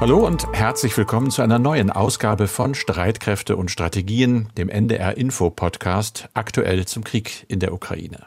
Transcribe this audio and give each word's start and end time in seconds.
Hallo 0.00 0.26
und 0.26 0.46
herzlich 0.52 0.96
willkommen 0.96 1.30
zu 1.30 1.40
einer 1.40 1.60
neuen 1.60 1.90
Ausgabe 1.90 2.48
von 2.48 2.74
Streitkräfte 2.74 3.56
und 3.56 3.70
Strategien, 3.70 4.48
dem 4.58 4.68
NDR 4.68 5.16
Info 5.16 5.50
Podcast, 5.50 6.28
aktuell 6.34 6.84
zum 6.84 7.04
Krieg 7.04 7.44
in 7.48 7.60
der 7.60 7.72
Ukraine. 7.72 8.26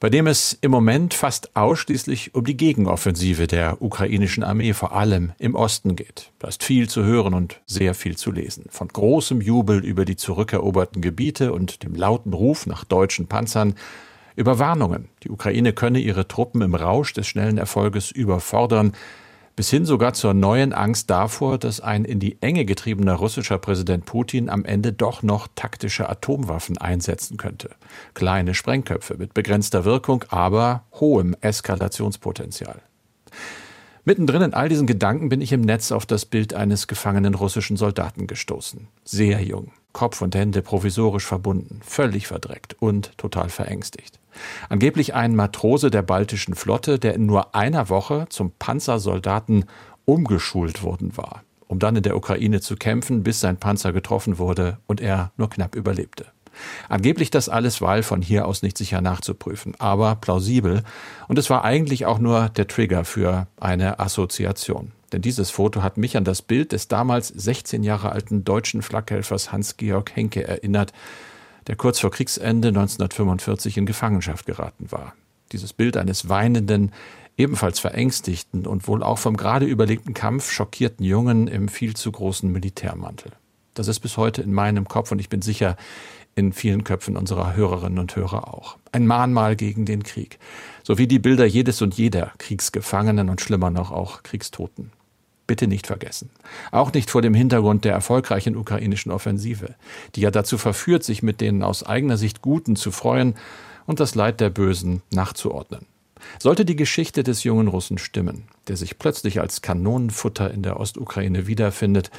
Bei 0.00 0.08
dem 0.08 0.26
es 0.26 0.56
im 0.62 0.70
Moment 0.70 1.12
fast 1.12 1.54
ausschließlich 1.54 2.34
um 2.34 2.44
die 2.46 2.56
Gegenoffensive 2.56 3.46
der 3.46 3.82
ukrainischen 3.82 4.42
Armee, 4.42 4.72
vor 4.72 4.96
allem 4.96 5.32
im 5.38 5.54
Osten 5.54 5.94
geht. 5.94 6.32
Da 6.38 6.48
ist 6.48 6.64
viel 6.64 6.88
zu 6.88 7.04
hören 7.04 7.34
und 7.34 7.60
sehr 7.66 7.94
viel 7.94 8.16
zu 8.16 8.32
lesen. 8.32 8.64
Von 8.70 8.88
großem 8.88 9.42
Jubel 9.42 9.84
über 9.84 10.06
die 10.06 10.16
zurückeroberten 10.16 11.02
Gebiete 11.02 11.52
und 11.52 11.82
dem 11.82 11.94
lauten 11.94 12.32
Ruf 12.32 12.66
nach 12.66 12.84
deutschen 12.84 13.26
Panzern 13.26 13.74
über 14.36 14.58
Warnungen. 14.58 15.10
Die 15.22 15.30
Ukraine 15.30 15.74
könne 15.74 15.98
ihre 15.98 16.26
Truppen 16.26 16.62
im 16.62 16.74
Rausch 16.74 17.12
des 17.12 17.26
schnellen 17.26 17.58
Erfolges 17.58 18.10
überfordern, 18.10 18.92
bis 19.56 19.70
hin 19.70 19.84
sogar 19.84 20.14
zur 20.14 20.34
neuen 20.34 20.72
Angst 20.72 21.10
davor, 21.10 21.58
dass 21.58 21.80
ein 21.80 22.04
in 22.04 22.20
die 22.20 22.40
Enge 22.40 22.64
getriebener 22.64 23.14
russischer 23.14 23.58
Präsident 23.58 24.06
Putin 24.06 24.48
am 24.48 24.64
Ende 24.64 24.92
doch 24.92 25.22
noch 25.22 25.48
taktische 25.54 26.08
Atomwaffen 26.08 26.78
einsetzen 26.78 27.36
könnte. 27.36 27.70
Kleine 28.14 28.54
Sprengköpfe 28.54 29.16
mit 29.16 29.34
begrenzter 29.34 29.84
Wirkung, 29.84 30.24
aber 30.28 30.84
hohem 30.92 31.36
Eskalationspotenzial. 31.40 32.80
Mittendrin 34.04 34.42
in 34.42 34.54
all 34.54 34.68
diesen 34.68 34.86
Gedanken 34.86 35.28
bin 35.28 35.40
ich 35.40 35.52
im 35.52 35.60
Netz 35.60 35.92
auf 35.92 36.06
das 36.06 36.24
Bild 36.24 36.54
eines 36.54 36.86
gefangenen 36.86 37.34
russischen 37.34 37.76
Soldaten 37.76 38.26
gestoßen. 38.26 38.88
Sehr 39.04 39.42
jung, 39.42 39.72
Kopf 39.92 40.22
und 40.22 40.34
Hände 40.34 40.62
provisorisch 40.62 41.26
verbunden, 41.26 41.80
völlig 41.84 42.26
verdreckt 42.26 42.76
und 42.78 43.16
total 43.18 43.48
verängstigt. 43.48 44.18
Angeblich 44.68 45.14
ein 45.14 45.34
Matrose 45.34 45.90
der 45.90 46.02
baltischen 46.02 46.54
Flotte, 46.54 46.98
der 46.98 47.14
in 47.14 47.26
nur 47.26 47.54
einer 47.54 47.88
Woche 47.88 48.26
zum 48.28 48.52
Panzersoldaten 48.58 49.64
umgeschult 50.04 50.82
worden 50.82 51.16
war, 51.16 51.42
um 51.66 51.78
dann 51.78 51.96
in 51.96 52.02
der 52.02 52.16
Ukraine 52.16 52.60
zu 52.60 52.76
kämpfen, 52.76 53.22
bis 53.22 53.40
sein 53.40 53.56
Panzer 53.56 53.92
getroffen 53.92 54.38
wurde 54.38 54.78
und 54.86 55.00
er 55.00 55.32
nur 55.36 55.50
knapp 55.50 55.74
überlebte. 55.74 56.26
Angeblich 56.88 57.30
das 57.30 57.48
alles, 57.48 57.80
weil 57.80 58.02
von 58.02 58.22
hier 58.22 58.46
aus 58.46 58.62
nicht 58.62 58.76
sicher 58.76 59.00
nachzuprüfen, 59.00 59.74
aber 59.78 60.16
plausibel. 60.16 60.82
Und 61.28 61.38
es 61.38 61.48
war 61.48 61.64
eigentlich 61.64 62.06
auch 62.06 62.18
nur 62.18 62.48
der 62.50 62.66
Trigger 62.66 63.04
für 63.04 63.46
eine 63.58 63.98
Assoziation. 64.00 64.92
Denn 65.12 65.22
dieses 65.22 65.50
Foto 65.50 65.82
hat 65.82 65.96
mich 65.96 66.16
an 66.16 66.24
das 66.24 66.42
Bild 66.42 66.72
des 66.72 66.88
damals 66.88 67.28
16 67.28 67.82
Jahre 67.82 68.12
alten 68.12 68.44
deutschen 68.44 68.82
Flakhelfers 68.82 69.52
Hans-Georg 69.52 70.14
Henke 70.14 70.46
erinnert, 70.46 70.92
der 71.66 71.76
kurz 71.76 71.98
vor 71.98 72.10
Kriegsende 72.10 72.68
1945 72.68 73.76
in 73.76 73.86
Gefangenschaft 73.86 74.46
geraten 74.46 74.90
war. 74.90 75.14
Dieses 75.52 75.72
Bild 75.72 75.96
eines 75.96 76.28
weinenden, 76.28 76.92
ebenfalls 77.36 77.80
verängstigten 77.80 78.66
und 78.66 78.86
wohl 78.86 79.02
auch 79.02 79.18
vom 79.18 79.36
gerade 79.36 79.66
überlegten 79.66 80.14
Kampf 80.14 80.50
schockierten 80.50 81.04
Jungen 81.04 81.48
im 81.48 81.68
viel 81.68 81.94
zu 81.94 82.12
großen 82.12 82.50
Militärmantel. 82.50 83.32
Das 83.74 83.88
ist 83.88 84.00
bis 84.00 84.16
heute 84.16 84.42
in 84.42 84.52
meinem 84.52 84.86
Kopf 84.86 85.10
und 85.10 85.18
ich 85.18 85.28
bin 85.28 85.42
sicher, 85.42 85.76
in 86.36 86.52
vielen 86.52 86.84
Köpfen 86.84 87.16
unserer 87.16 87.56
Hörerinnen 87.56 87.98
und 87.98 88.14
Hörer 88.14 88.54
auch. 88.54 88.78
Ein 88.92 89.06
Mahnmal 89.06 89.56
gegen 89.56 89.84
den 89.84 90.04
Krieg, 90.04 90.38
sowie 90.84 91.08
die 91.08 91.18
Bilder 91.18 91.44
jedes 91.44 91.82
und 91.82 91.94
jeder 91.94 92.32
Kriegsgefangenen 92.38 93.28
und 93.28 93.40
schlimmer 93.40 93.70
noch 93.70 93.90
auch 93.90 94.22
Kriegstoten 94.22 94.92
bitte 95.50 95.66
nicht 95.66 95.88
vergessen. 95.88 96.30
Auch 96.70 96.92
nicht 96.92 97.10
vor 97.10 97.22
dem 97.22 97.34
Hintergrund 97.34 97.84
der 97.84 97.92
erfolgreichen 97.92 98.54
ukrainischen 98.54 99.10
Offensive, 99.10 99.74
die 100.14 100.20
ja 100.20 100.30
dazu 100.30 100.58
verführt, 100.58 101.02
sich 101.02 101.24
mit 101.24 101.40
den 101.40 101.64
aus 101.64 101.82
eigener 101.82 102.16
Sicht 102.16 102.40
Guten 102.40 102.76
zu 102.76 102.92
freuen 102.92 103.34
und 103.84 103.98
das 103.98 104.14
Leid 104.14 104.38
der 104.38 104.50
Bösen 104.50 105.02
nachzuordnen. 105.10 105.86
Sollte 106.38 106.64
die 106.64 106.76
Geschichte 106.76 107.24
des 107.24 107.42
jungen 107.42 107.66
Russen 107.66 107.98
stimmen, 107.98 108.44
der 108.68 108.76
sich 108.76 108.96
plötzlich 109.00 109.40
als 109.40 109.60
Kanonenfutter 109.60 110.52
in 110.52 110.62
der 110.62 110.78
Ostukraine 110.78 111.48
wiederfindet, 111.48 112.12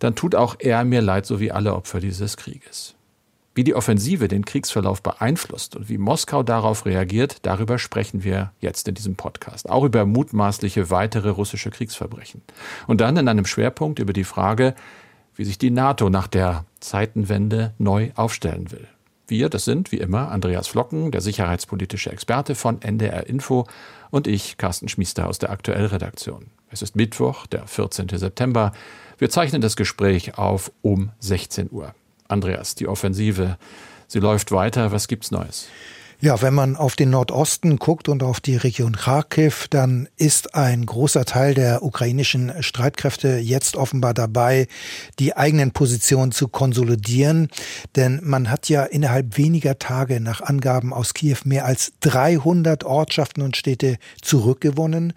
dann 0.00 0.16
tut 0.16 0.34
auch 0.34 0.56
er 0.58 0.84
mir 0.84 1.00
leid, 1.00 1.26
so 1.26 1.38
wie 1.38 1.52
alle 1.52 1.76
Opfer 1.76 2.00
dieses 2.00 2.36
Krieges. 2.36 2.96
Wie 3.56 3.62
die 3.62 3.74
Offensive 3.74 4.26
den 4.26 4.44
Kriegsverlauf 4.44 5.00
beeinflusst 5.00 5.76
und 5.76 5.88
wie 5.88 5.96
Moskau 5.96 6.42
darauf 6.42 6.86
reagiert, 6.86 7.38
darüber 7.42 7.78
sprechen 7.78 8.24
wir 8.24 8.52
jetzt 8.60 8.88
in 8.88 8.94
diesem 8.94 9.14
Podcast. 9.14 9.70
Auch 9.70 9.84
über 9.84 10.04
mutmaßliche 10.06 10.90
weitere 10.90 11.28
russische 11.28 11.70
Kriegsverbrechen. 11.70 12.42
Und 12.88 13.00
dann 13.00 13.16
in 13.16 13.28
einem 13.28 13.46
Schwerpunkt 13.46 14.00
über 14.00 14.12
die 14.12 14.24
Frage, 14.24 14.74
wie 15.36 15.44
sich 15.44 15.56
die 15.56 15.70
NATO 15.70 16.10
nach 16.10 16.26
der 16.26 16.64
Zeitenwende 16.80 17.74
neu 17.78 18.10
aufstellen 18.16 18.72
will. 18.72 18.88
Wir, 19.28 19.48
das 19.48 19.64
sind 19.64 19.92
wie 19.92 19.98
immer 19.98 20.30
Andreas 20.32 20.66
Flocken, 20.66 21.12
der 21.12 21.20
sicherheitspolitische 21.20 22.10
Experte 22.10 22.56
von 22.56 22.82
NDR 22.82 23.26
Info 23.28 23.66
und 24.10 24.26
ich, 24.26 24.58
Carsten 24.58 24.88
Schmiester 24.88 25.28
aus 25.28 25.38
der 25.38 25.50
Aktuellredaktion. 25.50 26.50
Es 26.70 26.82
ist 26.82 26.96
Mittwoch, 26.96 27.46
der 27.46 27.66
14. 27.68 28.08
September. 28.08 28.72
Wir 29.16 29.30
zeichnen 29.30 29.62
das 29.62 29.76
Gespräch 29.76 30.36
auf 30.38 30.72
um 30.82 31.12
16 31.20 31.70
Uhr. 31.70 31.94
Andreas, 32.28 32.74
die 32.74 32.88
Offensive, 32.88 33.56
sie 34.06 34.20
läuft 34.20 34.52
weiter. 34.52 34.92
Was 34.92 35.08
gibt's 35.08 35.30
Neues? 35.30 35.68
Ja, 36.24 36.40
wenn 36.40 36.54
man 36.54 36.74
auf 36.76 36.96
den 36.96 37.10
Nordosten 37.10 37.76
guckt 37.78 38.08
und 38.08 38.22
auf 38.22 38.40
die 38.40 38.56
Region 38.56 38.96
Kharkiv, 38.96 39.68
dann 39.68 40.08
ist 40.16 40.54
ein 40.54 40.86
großer 40.86 41.26
Teil 41.26 41.52
der 41.52 41.82
ukrainischen 41.82 42.50
Streitkräfte 42.62 43.36
jetzt 43.36 43.76
offenbar 43.76 44.14
dabei, 44.14 44.66
die 45.18 45.36
eigenen 45.36 45.72
Positionen 45.72 46.32
zu 46.32 46.48
konsolidieren. 46.48 47.48
Denn 47.94 48.20
man 48.22 48.50
hat 48.50 48.70
ja 48.70 48.84
innerhalb 48.84 49.36
weniger 49.36 49.78
Tage 49.78 50.18
nach 50.18 50.40
Angaben 50.40 50.94
aus 50.94 51.12
Kiew 51.12 51.36
mehr 51.44 51.66
als 51.66 51.92
300 52.00 52.84
Ortschaften 52.84 53.42
und 53.42 53.58
Städte 53.58 53.98
zurückgewonnen. 54.22 55.12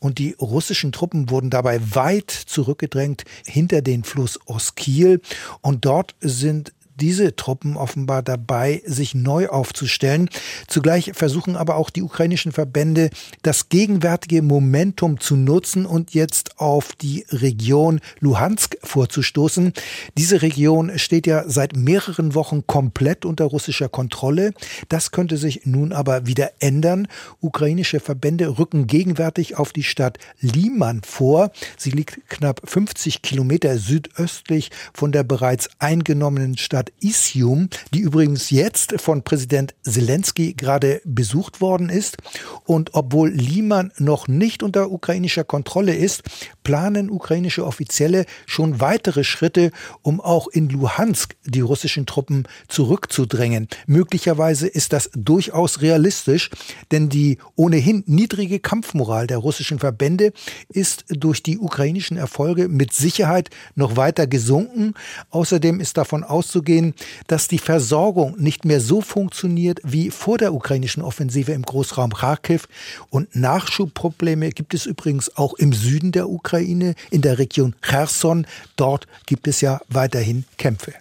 Und 0.00 0.18
die 0.18 0.34
russischen 0.40 0.90
Truppen 0.90 1.30
wurden 1.30 1.50
dabei 1.50 1.78
weit 1.94 2.32
zurückgedrängt 2.32 3.22
hinter 3.46 3.80
den 3.80 4.02
Fluss 4.02 4.40
Oskil. 4.46 5.20
Und 5.60 5.84
dort 5.84 6.16
sind 6.20 6.72
diese 7.00 7.36
Truppen 7.36 7.76
offenbar 7.76 8.22
dabei, 8.22 8.82
sich 8.84 9.14
neu 9.14 9.48
aufzustellen. 9.48 10.28
Zugleich 10.66 11.12
versuchen 11.14 11.56
aber 11.56 11.76
auch 11.76 11.90
die 11.90 12.02
ukrainischen 12.02 12.52
Verbände, 12.52 13.10
das 13.42 13.68
gegenwärtige 13.68 14.42
Momentum 14.42 15.20
zu 15.20 15.36
nutzen 15.36 15.86
und 15.86 16.14
jetzt 16.14 16.58
auf 16.60 16.92
die 16.94 17.24
Region 17.30 18.00
Luhansk 18.20 18.76
vorzustoßen. 18.82 19.72
Diese 20.16 20.42
Region 20.42 20.98
steht 20.98 21.26
ja 21.26 21.44
seit 21.46 21.76
mehreren 21.76 22.34
Wochen 22.34 22.66
komplett 22.66 23.24
unter 23.24 23.44
russischer 23.44 23.88
Kontrolle. 23.88 24.52
Das 24.88 25.10
könnte 25.10 25.36
sich 25.36 25.62
nun 25.64 25.92
aber 25.92 26.26
wieder 26.26 26.50
ändern. 26.58 27.08
Ukrainische 27.40 28.00
Verbände 28.00 28.58
rücken 28.58 28.86
gegenwärtig 28.86 29.56
auf 29.56 29.72
die 29.72 29.82
Stadt 29.82 30.18
Liman 30.40 31.02
vor. 31.04 31.50
Sie 31.76 31.90
liegt 31.90 32.28
knapp 32.28 32.60
50 32.64 33.22
Kilometer 33.22 33.78
südöstlich 33.78 34.70
von 34.92 35.12
der 35.12 35.22
bereits 35.22 35.68
eingenommenen 35.78 36.58
Stadt 36.58 36.87
Stadt 36.88 36.92
Isium, 37.00 37.68
die 37.92 38.00
übrigens 38.00 38.50
jetzt 38.50 39.00
von 39.00 39.22
Präsident 39.22 39.74
Zelensky 39.82 40.54
gerade 40.54 41.00
besucht 41.04 41.60
worden 41.60 41.88
ist. 41.88 42.16
Und 42.64 42.94
obwohl 42.94 43.30
Liman 43.30 43.92
noch 43.98 44.28
nicht 44.28 44.62
unter 44.62 44.90
ukrainischer 44.90 45.44
Kontrolle 45.44 45.94
ist, 45.94 46.22
planen 46.62 47.10
ukrainische 47.10 47.64
Offizielle 47.64 48.26
schon 48.46 48.80
weitere 48.80 49.24
Schritte, 49.24 49.70
um 50.02 50.20
auch 50.20 50.48
in 50.48 50.68
Luhansk 50.68 51.36
die 51.44 51.60
russischen 51.60 52.06
Truppen 52.06 52.46
zurückzudrängen. 52.68 53.68
Möglicherweise 53.86 54.66
ist 54.66 54.92
das 54.92 55.10
durchaus 55.14 55.80
realistisch, 55.80 56.50
denn 56.90 57.08
die 57.08 57.38
ohnehin 57.56 58.04
niedrige 58.06 58.60
Kampfmoral 58.60 59.26
der 59.26 59.38
russischen 59.38 59.78
Verbände 59.78 60.32
ist 60.68 61.04
durch 61.08 61.42
die 61.42 61.58
ukrainischen 61.58 62.16
Erfolge 62.16 62.68
mit 62.68 62.92
Sicherheit 62.92 63.50
noch 63.74 63.96
weiter 63.96 64.26
gesunken. 64.26 64.94
Außerdem 65.30 65.80
ist 65.80 65.96
davon 65.96 66.24
auszugehen, 66.24 66.77
sehen, 66.78 66.94
dass 67.26 67.48
die 67.48 67.58
Versorgung 67.58 68.36
nicht 68.38 68.64
mehr 68.64 68.80
so 68.80 69.00
funktioniert 69.00 69.80
wie 69.84 70.10
vor 70.10 70.38
der 70.38 70.54
ukrainischen 70.54 71.02
Offensive 71.02 71.52
im 71.52 71.62
Großraum 71.62 72.12
Kharkiv. 72.12 72.68
Und 73.10 73.34
Nachschubprobleme 73.34 74.50
gibt 74.50 74.74
es 74.74 74.86
übrigens 74.86 75.36
auch 75.36 75.54
im 75.54 75.72
Süden 75.72 76.12
der 76.12 76.28
Ukraine, 76.28 76.94
in 77.10 77.22
der 77.22 77.38
Region 77.38 77.74
Cherson. 77.82 78.46
Dort 78.76 79.06
gibt 79.26 79.48
es 79.48 79.60
ja 79.60 79.80
weiterhin 79.88 80.44
Kämpfe. 80.56 80.94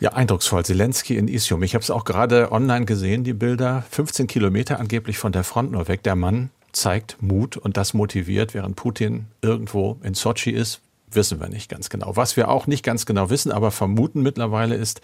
Ja, 0.00 0.14
eindrucksvoll. 0.14 0.64
Zelensky 0.64 1.16
in 1.16 1.28
Isium. 1.28 1.62
Ich 1.62 1.74
habe 1.74 1.82
es 1.82 1.90
auch 1.90 2.04
gerade 2.04 2.52
online 2.52 2.86
gesehen, 2.86 3.22
die 3.22 3.34
Bilder. 3.34 3.84
15 3.90 4.26
Kilometer 4.26 4.80
angeblich 4.80 5.18
von 5.18 5.32
der 5.32 5.44
Front 5.44 5.72
nur 5.72 5.88
weg. 5.88 6.02
Der 6.04 6.16
Mann 6.16 6.48
zeigt 6.72 7.18
Mut 7.20 7.58
und 7.58 7.76
das 7.76 7.92
motiviert, 7.92 8.54
während 8.54 8.76
Putin 8.76 9.26
irgendwo 9.42 9.98
in 10.02 10.14
Sochi 10.14 10.50
ist, 10.52 10.80
wissen 11.12 11.40
wir 11.40 11.48
nicht 11.48 11.68
ganz 11.68 11.90
genau. 11.90 12.16
Was 12.16 12.36
wir 12.36 12.48
auch 12.48 12.66
nicht 12.66 12.84
ganz 12.84 13.06
genau 13.06 13.30
wissen, 13.30 13.52
aber 13.52 13.70
vermuten 13.70 14.22
mittlerweile 14.22 14.74
ist, 14.74 15.00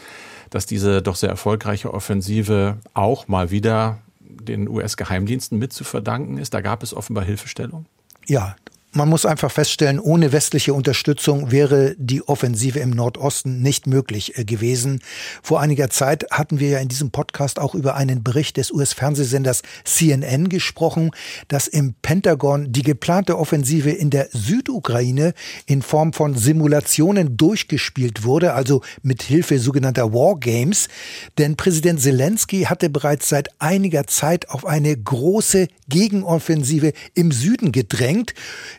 dass 0.50 0.66
diese 0.66 1.02
doch 1.02 1.16
sehr 1.16 1.30
erfolgreiche 1.30 1.92
Offensive 1.92 2.78
auch 2.94 3.28
mal 3.28 3.50
wieder 3.50 3.98
den 4.20 4.68
US-Geheimdiensten 4.68 5.58
mit 5.58 5.72
zu 5.72 5.84
verdanken 5.84 6.38
ist. 6.38 6.54
Da 6.54 6.60
gab 6.60 6.82
es 6.82 6.94
offenbar 6.94 7.24
Hilfestellung. 7.24 7.86
Ja, 8.26 8.56
man 8.96 9.08
muss 9.10 9.26
einfach 9.26 9.50
feststellen, 9.50 10.00
ohne 10.00 10.32
westliche 10.32 10.72
Unterstützung 10.72 11.52
wäre 11.52 11.94
die 11.98 12.26
Offensive 12.26 12.80
im 12.80 12.90
Nordosten 12.90 13.60
nicht 13.60 13.86
möglich 13.86 14.38
äh, 14.38 14.44
gewesen. 14.44 15.00
Vor 15.42 15.60
einiger 15.60 15.90
Zeit 15.90 16.26
hatten 16.30 16.58
wir 16.60 16.70
ja 16.70 16.78
in 16.78 16.88
diesem 16.88 17.10
Podcast 17.10 17.58
auch 17.58 17.74
über 17.74 17.94
einen 17.94 18.24
Bericht 18.24 18.56
des 18.56 18.72
US-Fernsehsenders 18.72 19.62
CNN 19.84 20.48
gesprochen, 20.48 21.10
dass 21.48 21.68
im 21.68 21.94
Pentagon 22.00 22.72
die 22.72 22.82
geplante 22.82 23.38
Offensive 23.38 23.90
in 23.90 24.08
der 24.10 24.28
Südukraine 24.32 25.34
in 25.66 25.82
Form 25.82 26.14
von 26.14 26.34
Simulationen 26.34 27.36
durchgespielt 27.36 28.24
wurde, 28.24 28.54
also 28.54 28.80
mit 29.02 29.22
Hilfe 29.22 29.58
sogenannter 29.58 30.14
Wargames. 30.14 30.88
Denn 31.36 31.56
Präsident 31.56 32.00
Zelensky 32.00 32.62
hatte 32.62 32.88
bereits 32.88 33.28
seit 33.28 33.48
einiger 33.60 34.06
Zeit 34.06 34.48
auf 34.48 34.64
eine 34.64 34.96
große 34.96 35.68
Gegenoffensive 35.88 36.92
im 37.14 37.30
Süden 37.30 37.72
gedrängt. 37.72 38.32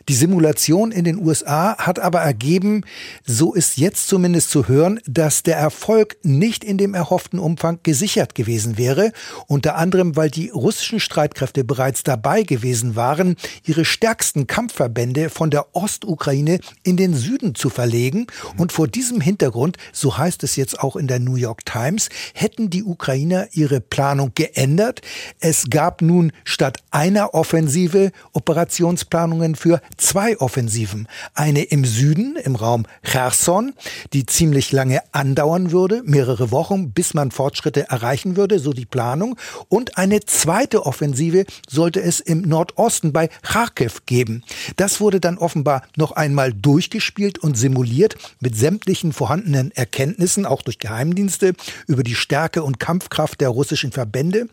Die 0.08 0.14
Simulation 0.14 0.90
in 0.90 1.04
den 1.04 1.18
USA 1.18 1.76
hat 1.76 1.98
aber 1.98 2.20
ergeben, 2.20 2.82
so 3.26 3.52
ist 3.52 3.76
jetzt 3.76 4.08
zumindest 4.08 4.50
zu 4.50 4.66
hören, 4.66 5.00
dass 5.06 5.42
der 5.42 5.58
Erfolg 5.58 6.16
nicht 6.22 6.64
in 6.64 6.78
dem 6.78 6.94
erhofften 6.94 7.38
Umfang 7.38 7.80
gesichert 7.82 8.34
gewesen 8.34 8.78
wäre, 8.78 9.12
unter 9.48 9.76
anderem 9.76 10.16
weil 10.16 10.30
die 10.30 10.48
russischen 10.48 10.98
Streitkräfte 10.98 11.62
bereits 11.62 12.04
dabei 12.04 12.42
gewesen 12.42 12.96
waren, 12.96 13.36
ihre 13.66 13.84
stärksten 13.84 14.46
Kampfverbände 14.46 15.28
von 15.28 15.50
der 15.50 15.76
Ostukraine 15.76 16.60
in 16.84 16.96
den 16.96 17.12
Süden 17.12 17.54
zu 17.54 17.68
verlegen 17.68 18.28
und 18.56 18.72
vor 18.72 18.88
diesem 18.88 19.20
Hintergrund, 19.20 19.76
so 19.92 20.16
heißt 20.16 20.42
es 20.42 20.56
jetzt 20.56 20.80
auch 20.80 20.96
in 20.96 21.06
der 21.06 21.18
New 21.18 21.36
York 21.36 21.66
Times, 21.66 22.08
hätten 22.32 22.70
die 22.70 22.82
Ukrainer 22.82 23.48
ihre 23.52 23.82
Planung 23.82 24.32
geändert. 24.34 25.02
Es 25.38 25.68
gab 25.68 26.00
nun 26.00 26.32
statt 26.44 26.78
einer 26.90 27.34
Offensive 27.34 28.10
Operationsplanungen 28.32 29.54
für 29.54 29.82
zwei 29.98 30.38
Offensiven. 30.38 31.08
Eine 31.34 31.64
im 31.64 31.84
Süden, 31.84 32.36
im 32.36 32.56
Raum 32.56 32.86
Cherson, 33.02 33.74
die 34.12 34.24
ziemlich 34.24 34.72
lange 34.72 35.02
andauern 35.12 35.72
würde, 35.72 36.02
mehrere 36.04 36.50
Wochen, 36.50 36.92
bis 36.92 37.14
man 37.14 37.30
Fortschritte 37.30 37.88
erreichen 37.90 38.36
würde, 38.36 38.58
so 38.58 38.72
die 38.72 38.86
Planung. 38.86 39.36
Und 39.68 39.98
eine 39.98 40.20
zweite 40.20 40.86
Offensive 40.86 41.44
sollte 41.68 42.00
es 42.00 42.20
im 42.20 42.42
Nordosten 42.42 43.12
bei 43.12 43.28
Kharkiv 43.42 44.06
geben. 44.06 44.44
Das 44.76 45.00
wurde 45.00 45.20
dann 45.20 45.38
offenbar 45.38 45.82
noch 45.96 46.12
einmal 46.12 46.52
durchgespielt 46.52 47.38
und 47.38 47.56
simuliert 47.56 48.16
mit 48.40 48.56
sämtlichen 48.56 49.12
vorhandenen 49.12 49.72
Erkenntnissen, 49.72 50.46
auch 50.46 50.62
durch 50.62 50.78
Geheimdienste, 50.78 51.54
über 51.86 52.02
die 52.02 52.14
Stärke 52.14 52.62
und 52.62 52.78
Kampfkraft 52.80 53.40
der 53.40 53.48
russischen 53.50 53.92
Verbände. 53.92 54.48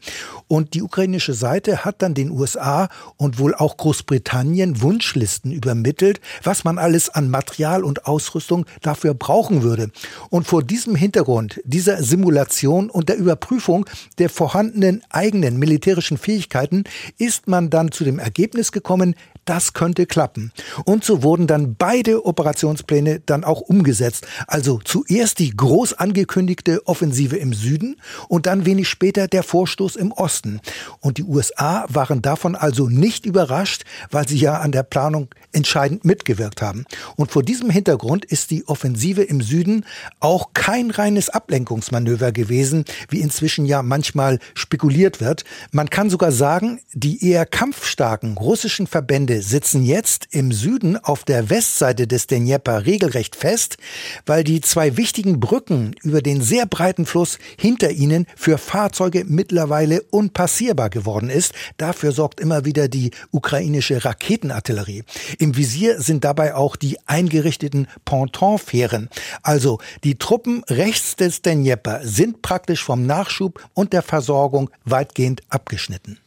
Und 0.48 0.74
die 0.74 0.82
ukrainische 0.82 1.34
Seite 1.34 1.86
hat 1.86 2.02
dann 2.02 2.14
den 2.14 2.32
USA 2.32 2.90
und 3.18 3.40
wohl 3.40 3.54
auch 3.54 3.78
Großbritannien 3.78 4.82
Wunschlisten 4.82 5.35
Journalisten 5.36 5.52
übermittelt, 5.52 6.22
was 6.44 6.64
man 6.64 6.78
alles 6.78 7.10
an 7.10 7.30
Material 7.30 7.84
und 7.84 8.06
Ausrüstung 8.06 8.66
dafür 8.82 9.14
brauchen 9.14 9.64
würde. 9.64 9.92
Und 10.30 10.48
vor 10.48 10.64
diesem 10.64 10.96
Hintergrund 10.96 11.62
dieser 11.66 12.04
Simulation 12.04 12.90
und 12.90 13.10
der 13.10 13.18
Überprüfung 13.18 13.86
der 14.18 14.30
vorhandenen 14.30 15.04
eigenen 15.10 15.58
militärischen 15.58 16.18
Fähigkeiten 16.18 16.84
ist 17.18 17.48
man 17.48 17.70
dann 17.70 17.92
zu 17.92 18.04
dem 18.04 18.20
Ergebnis 18.20 18.72
gekommen, 18.72 19.16
das 19.46 19.74
könnte 19.74 20.06
klappen. 20.06 20.52
Und 20.86 21.04
so 21.04 21.24
wurden 21.24 21.48
dann 21.48 21.76
beide 21.76 22.26
Operationspläne 22.26 23.22
dann 23.26 23.44
auch 23.44 23.62
umgesetzt. 23.62 24.28
Also 24.48 24.80
zuerst 24.84 25.40
die 25.40 25.56
groß 25.56 25.94
angekündigte 25.94 26.86
Offensive 26.88 27.38
im 27.38 27.54
Süden 27.54 27.96
und 28.28 28.48
dann 28.48 28.66
wenig 28.66 28.90
später 28.90 29.28
der 29.28 29.44
Vorstoß 29.44 29.96
im 29.96 30.12
Osten. 30.12 30.60
Und 31.00 31.18
die 31.18 31.24
USA 31.24 31.86
waren 31.90 32.22
davon 32.22 32.56
also 32.56 32.90
nicht 32.90 33.26
überrascht, 33.26 33.84
weil 34.12 34.28
sie 34.28 34.38
ja 34.38 34.60
an 34.60 34.72
der 34.72 34.84
Planung 34.84 35.30
entscheidend 35.52 36.06
mitgewirkt 36.06 36.62
haben. 36.62 36.86
Und 37.16 37.32
vor 37.32 37.44
diesem 37.44 37.70
Hintergrund 37.70 38.26
ist 38.26 38.52
die 38.52 38.68
Offensive 38.68 39.24
im 39.24 39.42
Süden 39.42 39.86
auch 40.20 40.54
kein 40.54 40.92
reines 40.92 41.30
Ablenkungsmanöver 41.30 42.32
gewesen, 42.32 42.86
wie 43.10 43.22
inzwischen 43.22 43.66
ja 43.66 43.84
manchmal 43.84 44.40
spekuliert 44.54 45.22
wird. 45.22 45.44
Man 45.72 45.90
kann 45.90 46.10
sogar 46.10 46.32
sagen, 46.32 46.80
die 46.94 47.26
eher 47.30 47.46
kampfstarken 47.46 48.38
russischen 48.38 48.88
Verbände 48.88 49.35
Verbände 49.36 49.42
sitzen 49.42 49.84
jetzt 49.84 50.28
im 50.32 50.52
Süden 50.52 50.98
auf 50.98 51.24
der 51.24 51.50
Westseite 51.50 52.08
des 52.08 52.28
Dnjepr 52.28 52.86
regelrecht 52.86 53.36
fest, 53.36 53.78
weil 54.26 54.44
die 54.44 54.62
zwei 54.62 54.98
wichtigen 54.98 55.40
Brücken 55.40 55.96
über 56.04 56.22
den 56.22 56.42
sehr 56.42 56.66
breiten 56.66 57.06
Fluss 57.06 57.38
hinter 57.60 57.92
ihnen 57.92 58.28
für 58.36 58.58
Fahrzeuge 58.58 59.26
mittlerweile 59.26 60.02
unpassierbar 60.12 60.90
geworden 60.90 61.30
ist. 61.30 61.54
Dafür 61.78 62.12
sorgt 62.12 62.40
immer 62.40 62.66
wieder 62.66 62.88
die 62.88 63.12
ukrainische 63.32 64.04
Raketenartillerie. 64.04 65.04
Im 65.40 65.58
Visier 65.58 66.02
sind 66.02 66.24
dabei 66.24 66.56
auch 66.56 66.76
die 66.76 66.98
eingerichteten 67.08 67.88
Pontonfähren. 68.06 69.10
Also 69.42 69.80
die 70.04 70.16
Truppen 70.16 70.64
rechts 70.70 71.16
des 71.16 71.42
Dnjepr 71.42 72.02
sind 72.04 72.42
praktisch 72.42 72.84
vom 72.84 73.06
Nachschub 73.06 73.62
und 73.74 73.94
der 73.94 74.02
Versorgung 74.02 74.70
weitgehend 74.86 75.42
abgeschnitten. 75.50 76.20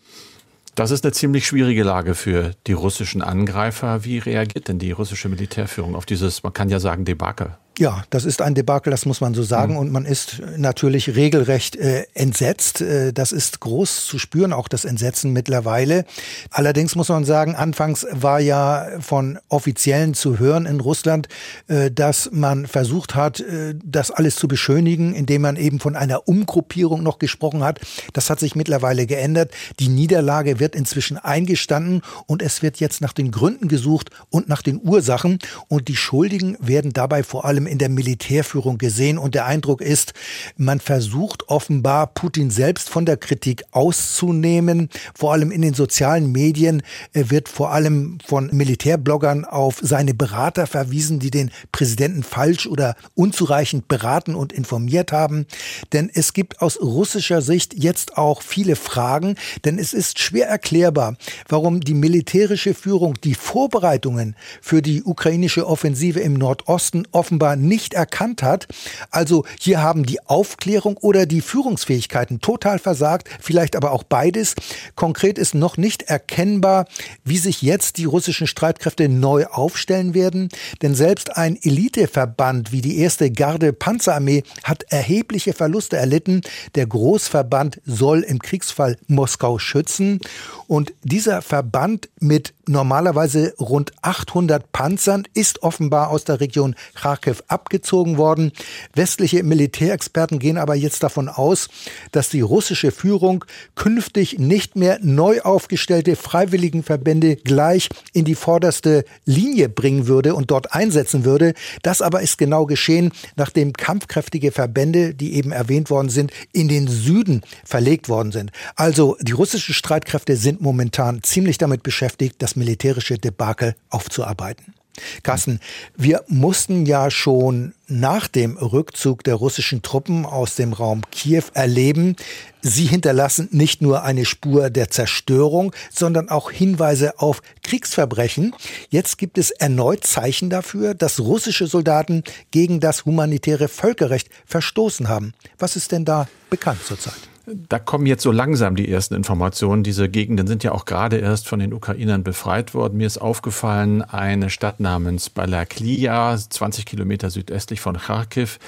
Das 0.79 0.93
ist 0.93 1.05
eine 1.05 1.11
ziemlich 1.11 1.45
schwierige 1.45 1.83
Lage 1.83 2.15
für 2.15 2.53
die 2.69 2.73
russischen 2.73 3.21
Angreifer. 3.21 4.05
Wie 4.05 4.19
reagiert 4.19 4.69
denn 4.69 4.79
die 4.79 4.93
russische 4.93 5.29
Militärführung 5.29 5.97
auf 5.97 6.07
dieses, 6.07 6.45
man 6.45 6.53
kann 6.53 6.69
ja 6.69 6.79
sagen, 6.79 7.05
Debakel? 7.05 7.59
Ja, 7.79 8.03
das 8.11 8.25
ist 8.25 8.43
ein 8.43 8.57
Debakel, 8.57 8.91
das 8.91 9.07
muss 9.07 9.21
man 9.21 9.35
so 9.35 9.45
sagen. 9.45 9.75
Mhm. 9.75 9.79
Und 9.79 9.93
man 9.93 10.05
ist 10.05 10.43
natürlich 10.57 11.15
regelrecht 11.15 11.77
äh, 11.77 12.07
entsetzt. 12.13 12.81
Äh, 12.81 13.13
das 13.13 13.31
ist 13.31 13.61
groß 13.61 14.05
zu 14.05 14.19
spüren, 14.19 14.53
auch 14.53 14.67
das 14.67 14.85
Entsetzen 14.85 15.33
mittlerweile. 15.33 16.05
Allerdings 16.51 16.97
muss 16.97 17.09
man 17.09 17.25
sagen, 17.25 17.55
anfangs 17.55 18.05
war 18.11 18.41
ja 18.41 18.89
von 18.99 19.39
Offiziellen 19.49 20.15
zu 20.15 20.41
hören 20.41 20.67
in 20.67 20.81
Russland, 20.81 21.29
äh, 21.69 21.93
dass 21.93 22.31
man 22.33 22.67
versucht 22.67 23.15
hat, 23.15 23.39
äh, 23.39 23.77
das 23.85 24.11
alles 24.11 24.35
zu 24.35 24.49
beschönigen, 24.49 25.15
indem 25.15 25.43
man 25.43 25.55
eben 25.55 25.79
von 25.79 25.95
einer 25.95 26.27
Umgruppierung 26.27 27.05
noch 27.05 27.21
gesprochen 27.21 27.63
hat. 27.63 27.79
Das 28.13 28.29
hat 28.29 28.41
sich 28.41 28.57
mittlerweile 28.57 29.07
geändert. 29.07 29.53
Die 29.79 29.89
Niederlage 29.89 30.59
wird 30.59 30.75
inzwischen 30.75 31.17
eingestanden 31.17 32.03
und 32.27 32.43
es 32.43 32.61
wird 32.61 32.81
jetzt 32.81 33.01
nach 33.03 33.13
den 33.13 33.31
Gründen 33.31 33.69
gesucht 33.69 34.11
und 34.31 34.49
nach 34.49 34.63
den 34.63 34.81
Ursachen. 34.83 35.39
Und 35.69 35.87
die 35.87 35.97
Schuldigen 35.97 36.57
werden 36.59 36.93
dabei 36.93 37.23
vor 37.23 37.45
allem 37.45 37.68
in 37.69 37.79
der 37.79 37.89
Militärführung 37.89 38.79
gesehen 38.79 39.19
und 39.19 39.35
der 39.35 39.47
Eindruck 39.47 39.81
ist, 39.81 40.15
man 40.57 40.81
versucht 40.81 41.49
offenbar 41.49 42.09
Putin 42.09 42.51
selbst 42.51 42.89
von 42.89 43.07
der 43.07 43.17
Kritik 43.17 43.65
auszunehmen. 43.71 44.89
Vor 45.15 45.33
allem 45.33 45.51
in 45.51 45.63
den 45.63 45.75
sozialen 45.75 46.33
Medien 46.33 46.83
äh, 47.13 47.25
wird 47.29 47.49
vor 47.49 47.73
allem 47.73 48.19
von 48.27 48.51
Militärbloggern 48.53 49.45
auf 49.45 49.79
seine 49.83 50.15
Berater 50.15 50.67
verwiesen, 50.67 51.19
die 51.19 51.31
den 51.31 51.51
Präsidenten 51.73 52.23
falsch 52.23 52.67
oder 52.67 52.97
unzureichend 53.15 53.89
beraten 53.89 54.35
und 54.35 54.53
informiert 54.53 55.13
haben. 55.13 55.47
Denn 55.93 56.11
es 56.13 56.33
gibt 56.33 56.61
aus 56.63 56.81
russischer 56.81 57.43
Sicht 57.43 57.75
jetzt 57.75 58.17
auch 58.17 58.43
viele 58.43 58.77
Fragen, 58.77 59.37
denn 59.65 59.79
es 59.79 59.93
ist 59.93 60.19
schwer 60.19 60.49
erklärbar, 60.49 61.17
warum 61.49 61.81
die 61.81 61.95
militärische 61.95 62.75
Führung 62.75 63.15
die 63.23 63.35
Vorbereitungen 63.35 64.37
für 64.61 64.83
die 64.83 65.03
ukrainische 65.03 65.67
Offensive 65.67 66.21
im 66.21 66.35
Nordosten 66.35 67.07
offenbar 67.13 67.48
nicht 67.57 67.95
erkannt 67.95 68.43
hat. 68.43 68.67
Also 69.11 69.45
hier 69.61 69.83
haben 69.83 70.05
die 70.05 70.25
Aufklärung 70.27 70.97
oder 70.97 71.27
die 71.27 71.41
Führungsfähigkeiten 71.41 72.41
total 72.41 72.79
versagt, 72.79 73.29
vielleicht 73.41 73.77
aber 73.77 73.93
auch 73.93 74.03
beides. 74.03 74.55
Konkret 74.95 75.39
ist 75.39 75.55
noch 75.55 75.77
nicht 75.77 76.03
erkennbar, 76.03 76.87
wie 77.25 77.39
sich 77.39 77.63
jetzt 77.63 77.99
die 77.99 78.05
russischen 78.05 78.47
Streitkräfte 78.47 79.09
neu 79.09 79.47
aufstellen 79.47 80.15
werden, 80.15 80.49
denn 80.83 80.95
selbst 80.95 81.37
ein 81.37 81.59
Eliteverband 81.61 82.73
wie 82.73 82.81
die 82.81 82.99
erste 82.99 83.31
Garde 83.31 83.73
Panzerarmee 83.73 84.43
hat 84.65 84.85
erhebliche 84.89 85.53
Verluste 85.53 85.97
erlitten. 85.97 86.43
Der 86.75 86.87
Großverband 86.87 87.81
soll 87.85 88.21
im 88.21 88.39
Kriegsfall 88.39 88.97
Moskau 89.07 89.59
schützen 89.59 90.21
und 90.67 90.93
dieser 91.03 91.43
Verband 91.43 92.09
mit 92.21 92.55
normalerweise 92.69 93.55
rund 93.59 93.93
800 94.03 94.73
Panzern 94.73 95.25
ist 95.35 95.63
offenbar 95.63 96.11
aus 96.11 96.25
der 96.25 96.41
Region 96.41 96.75
Kharkiv 96.95 97.43
abgezogen 97.49 98.19
worden. 98.19 98.53
Westliche 98.95 99.43
Militärexperten 99.43 100.39
gehen 100.39 100.59
aber 100.59 100.75
jetzt 100.75 101.03
davon 101.03 101.29
aus, 101.29 101.69
dass 102.13 102.29
die 102.29 102.41
russische 102.41 102.91
Führung 102.91 103.45
künftig 103.75 104.39
nicht 104.39 104.77
mehr 104.77 104.99
neu 105.03 105.41
aufgestellte 105.41 106.17
Freiwilligenverbände 106.17 107.37
gleich 107.37 107.89
in 108.13 108.25
die 108.25 108.35
vorderste 108.35 109.05
Linie 109.25 109.69
bringen 109.69 110.07
würde 110.07 110.35
und 110.35 110.51
dort 110.51 110.73
einsetzen 110.73 111.25
würde. 111.25 111.55
Das 111.83 112.03
aber 112.03 112.23
ist 112.23 112.39
genau 112.39 112.67
geschehen, 112.67 113.13
nachdem 113.37 113.73
kampfkräftige 113.73 114.53
Verbände, 114.53 115.15
die 115.15 115.35
eben 115.35 115.53
erwähnt 115.53 115.91
worden 115.91 116.11
sind, 116.11 116.33
in 116.53 116.69
den 116.69 116.89
Süden 116.89 117.43
verlegt 117.65 118.09
worden 118.09 118.33
sind. 118.33 118.53
Also 118.77 119.17
die 119.21 119.33
russischen 119.33 119.75
Streitkräfte 119.75 120.37
sind 120.37 120.61
momentan 120.61 121.23
ziemlich 121.23 121.59
damit 121.59 121.83
beschäftigt, 121.83 122.37
das 122.39 122.57
militärische 122.59 123.19
Debakel 123.19 123.75
aufzuarbeiten. 123.91 124.75
Carsten, 125.23 125.61
wir 125.97 126.25
mussten 126.29 126.87
ja 126.87 127.11
schon 127.11 127.75
nach 127.87 128.29
dem 128.29 128.57
Rückzug 128.57 129.25
der 129.25 129.37
russischen 129.37 129.83
Truppen 129.83 130.27
aus 130.27 130.57
dem 130.57 130.73
Raum 130.73 131.03
Kiew 131.11 131.45
erleben, 131.55 132.17
sie 132.61 132.87
hinterlassen 132.87 133.49
nicht 133.53 133.81
nur 133.81 134.03
eine 134.03 134.25
Spur 134.25 134.71
der 134.71 134.91
Zerstörung, 134.91 135.73
sondern 135.93 136.29
auch 136.29 136.51
Hinweise 136.51 137.19
auf 137.19 137.41
Kriegsverbrechen. 137.63 138.55
Jetzt 138.91 139.19
gibt 139.19 139.39
es 139.39 139.51
erneut 139.51 140.05
Zeichen 140.05 140.51
dafür, 140.51 140.95
dass 140.95 141.21
russische 141.21 141.67
Soldaten 141.67 142.25
gegen 142.51 142.81
das 142.81 143.05
humanitäre 143.05 143.69
Völkerrecht 143.69 144.29
verstoßen 144.47 145.09
haben. 145.09 145.35
Was 145.59 145.77
ist 145.77 145.93
denn 145.93 146.05
da 146.05 146.29
bekannt 146.51 146.85
zurzeit? 146.85 147.29
Da 147.69 147.79
kommen 147.79 148.07
jetzt 148.07 148.23
so 148.23 148.33
langsam 148.33 148.77
die 148.77 148.91
ersten 148.91 149.15
Informationen. 149.15 149.83
Diese 149.83 150.09
Gegenden 150.09 150.47
sind 150.47 150.65
ja 150.65 150.73
auch 150.73 150.85
gerade 150.85 151.17
erst 151.17 151.49
von 151.49 151.61
den 151.61 151.73
Ukrainern 151.73 152.23
befreit 152.23 152.75
worden. 152.75 152.99
Mir 152.99 153.07
ist 153.07 153.19
aufgefallen, 153.19 154.03
eine 154.03 154.51
Stadt 154.51 154.81
namens 154.81 155.31
Balaklia, 155.31 156.37
20 156.37 156.85
Kilometer 156.85 157.31
südöstlich 157.31 157.81
von 157.81 157.97
Kharkiv, 157.97 158.59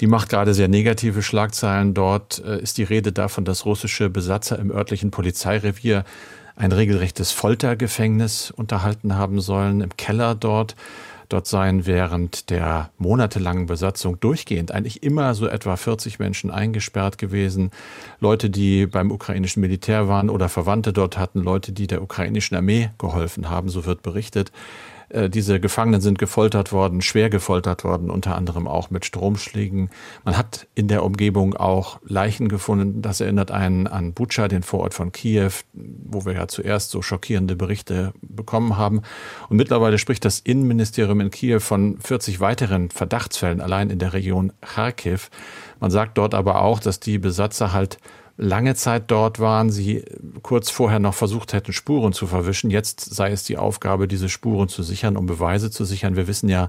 die 0.00 0.06
macht 0.06 0.28
gerade 0.28 0.54
sehr 0.54 0.68
negative 0.68 1.22
Schlagzeilen. 1.22 1.94
Dort 1.94 2.42
äh, 2.44 2.60
ist 2.60 2.78
die 2.78 2.82
Rede 2.82 3.12
davon, 3.12 3.44
dass 3.44 3.64
russische 3.64 4.10
Besatzer 4.10 4.58
im 4.58 4.70
örtlichen 4.70 5.10
Polizeirevier 5.10 6.04
ein 6.56 6.72
regelrechtes 6.72 7.32
Foltergefängnis 7.32 8.50
unterhalten 8.50 9.14
haben 9.14 9.40
sollen, 9.40 9.80
im 9.82 9.96
Keller 9.96 10.34
dort. 10.34 10.74
Dort 11.28 11.46
seien 11.46 11.86
während 11.86 12.50
der 12.50 12.90
monatelangen 12.98 13.66
Besatzung 13.66 14.20
durchgehend 14.20 14.72
eigentlich 14.72 15.02
immer 15.02 15.34
so 15.34 15.46
etwa 15.46 15.76
40 15.76 16.18
Menschen 16.18 16.50
eingesperrt 16.50 17.18
gewesen. 17.18 17.70
Leute, 18.20 18.50
die 18.50 18.86
beim 18.86 19.10
ukrainischen 19.10 19.60
Militär 19.60 20.08
waren 20.08 20.30
oder 20.30 20.48
Verwandte 20.48 20.92
dort 20.92 21.18
hatten, 21.18 21.40
Leute, 21.40 21.72
die 21.72 21.86
der 21.86 22.02
ukrainischen 22.02 22.56
Armee 22.56 22.90
geholfen 22.98 23.50
haben, 23.50 23.68
so 23.68 23.84
wird 23.84 24.02
berichtet. 24.02 24.52
Äh, 25.08 25.30
diese 25.30 25.60
Gefangenen 25.60 26.00
sind 26.00 26.18
gefoltert 26.18 26.72
worden, 26.72 27.02
schwer 27.02 27.30
gefoltert 27.30 27.84
worden, 27.84 28.10
unter 28.10 28.34
anderem 28.36 28.66
auch 28.66 28.90
mit 28.90 29.04
Stromschlägen. 29.04 29.90
Man 30.24 30.36
hat 30.36 30.66
in 30.74 30.88
der 30.88 31.04
Umgebung 31.04 31.54
auch 31.54 32.00
Leichen 32.04 32.48
gefunden. 32.48 33.02
Das 33.02 33.20
erinnert 33.20 33.50
einen 33.50 33.86
an 33.86 34.12
Bucha, 34.12 34.48
den 34.48 34.62
Vorort 34.62 34.94
von 34.94 35.12
Kiew, 35.12 35.50
wo 35.72 36.24
wir 36.24 36.34
ja 36.34 36.48
zuerst 36.48 36.90
so 36.90 37.02
schockierende 37.02 37.56
Berichte 37.56 38.12
bekommen 38.22 38.76
haben. 38.76 39.02
Und 39.48 39.56
mittlerweile 39.56 39.98
spricht 39.98 40.24
das 40.24 40.40
Innenministerium 40.40 41.20
in 41.20 41.30
Kiew 41.30 41.60
von 41.60 41.98
40 42.00 42.40
weiteren 42.40 42.90
Verdachtsfällen 42.90 43.60
allein 43.60 43.90
in 43.90 43.98
der 43.98 44.12
Region 44.12 44.52
Kharkiv. 44.60 45.30
Man 45.80 45.90
sagt 45.90 46.18
dort 46.18 46.34
aber 46.34 46.62
auch, 46.62 46.80
dass 46.80 47.00
die 47.00 47.18
Besatzer 47.18 47.72
halt 47.72 47.98
lange 48.36 48.74
Zeit 48.74 49.04
dort 49.10 49.40
waren, 49.40 49.70
sie 49.70 50.04
kurz 50.42 50.70
vorher 50.70 50.98
noch 50.98 51.14
versucht 51.14 51.52
hätten, 51.52 51.72
Spuren 51.72 52.12
zu 52.12 52.26
verwischen. 52.26 52.70
Jetzt 52.70 53.00
sei 53.00 53.30
es 53.30 53.44
die 53.44 53.56
Aufgabe, 53.56 54.08
diese 54.08 54.28
Spuren 54.28 54.68
zu 54.68 54.82
sichern, 54.82 55.16
um 55.16 55.26
Beweise 55.26 55.70
zu 55.70 55.84
sichern. 55.84 56.16
Wir 56.16 56.26
wissen 56.26 56.48
ja, 56.48 56.68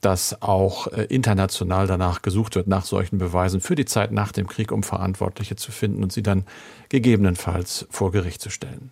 dass 0.00 0.40
auch 0.40 0.86
äh, 0.88 1.04
international 1.04 1.86
danach 1.86 2.22
gesucht 2.22 2.54
wird, 2.54 2.68
nach 2.68 2.84
solchen 2.84 3.18
Beweisen 3.18 3.60
für 3.60 3.74
die 3.74 3.84
Zeit 3.84 4.12
nach 4.12 4.32
dem 4.32 4.46
Krieg, 4.46 4.72
um 4.72 4.82
Verantwortliche 4.82 5.56
zu 5.56 5.72
finden 5.72 6.02
und 6.02 6.12
sie 6.12 6.22
dann 6.22 6.44
gegebenenfalls 6.88 7.86
vor 7.90 8.10
Gericht 8.12 8.40
zu 8.40 8.50
stellen. 8.50 8.90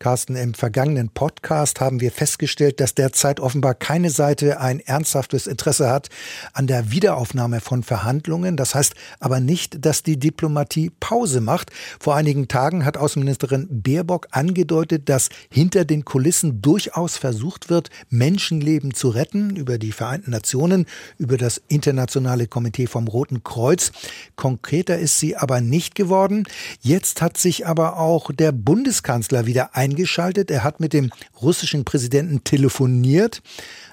Carsten, 0.00 0.34
im 0.34 0.54
vergangenen 0.54 1.08
Podcast 1.08 1.80
haben 1.80 2.00
wir 2.00 2.10
festgestellt, 2.10 2.80
dass 2.80 2.94
derzeit 2.94 3.38
offenbar 3.38 3.74
keine 3.74 4.10
Seite 4.10 4.60
ein 4.60 4.80
ernsthaftes 4.80 5.46
Interesse 5.46 5.88
hat 5.88 6.08
an 6.52 6.66
der 6.66 6.90
Wiederaufnahme 6.90 7.60
von 7.60 7.82
Verhandlungen. 7.82 8.56
Das 8.56 8.74
heißt 8.74 8.94
aber 9.20 9.40
nicht, 9.40 9.84
dass 9.86 10.02
die 10.02 10.18
Diplomatie 10.18 10.90
Pause 10.98 11.40
macht. 11.40 11.70
Vor 12.00 12.16
einigen 12.16 12.48
Tagen 12.48 12.84
hat 12.84 12.96
Außenministerin 12.96 13.68
Baerbock 13.70 14.28
angedeutet, 14.32 15.08
dass 15.08 15.28
hinter 15.48 15.84
den 15.84 16.04
Kulissen 16.04 16.60
durchaus 16.60 17.16
versucht 17.16 17.70
wird, 17.70 17.88
Menschenleben 18.10 18.94
zu 18.94 19.08
retten 19.08 19.54
über 19.54 19.78
die 19.78 19.92
Vereinten 19.92 20.32
Nationen, 20.32 20.86
über 21.18 21.38
das 21.38 21.62
Internationale 21.68 22.48
Komitee 22.48 22.88
vom 22.88 23.06
Roten 23.06 23.44
Kreuz. 23.44 23.92
Konkreter 24.34 24.98
ist 24.98 25.20
sie 25.20 25.36
aber 25.36 25.60
nicht 25.60 25.94
geworden. 25.94 26.44
Jetzt 26.80 27.22
hat 27.22 27.38
sich 27.38 27.66
aber 27.66 27.98
auch 27.98 28.32
der 28.32 28.52
Bundeskanzler 28.52 29.46
wieder 29.46 29.76
eingeschaltet. 29.84 30.50
Er 30.50 30.64
hat 30.64 30.80
mit 30.80 30.92
dem 30.92 31.10
russischen 31.40 31.84
Präsidenten 31.84 32.44
telefoniert. 32.44 33.42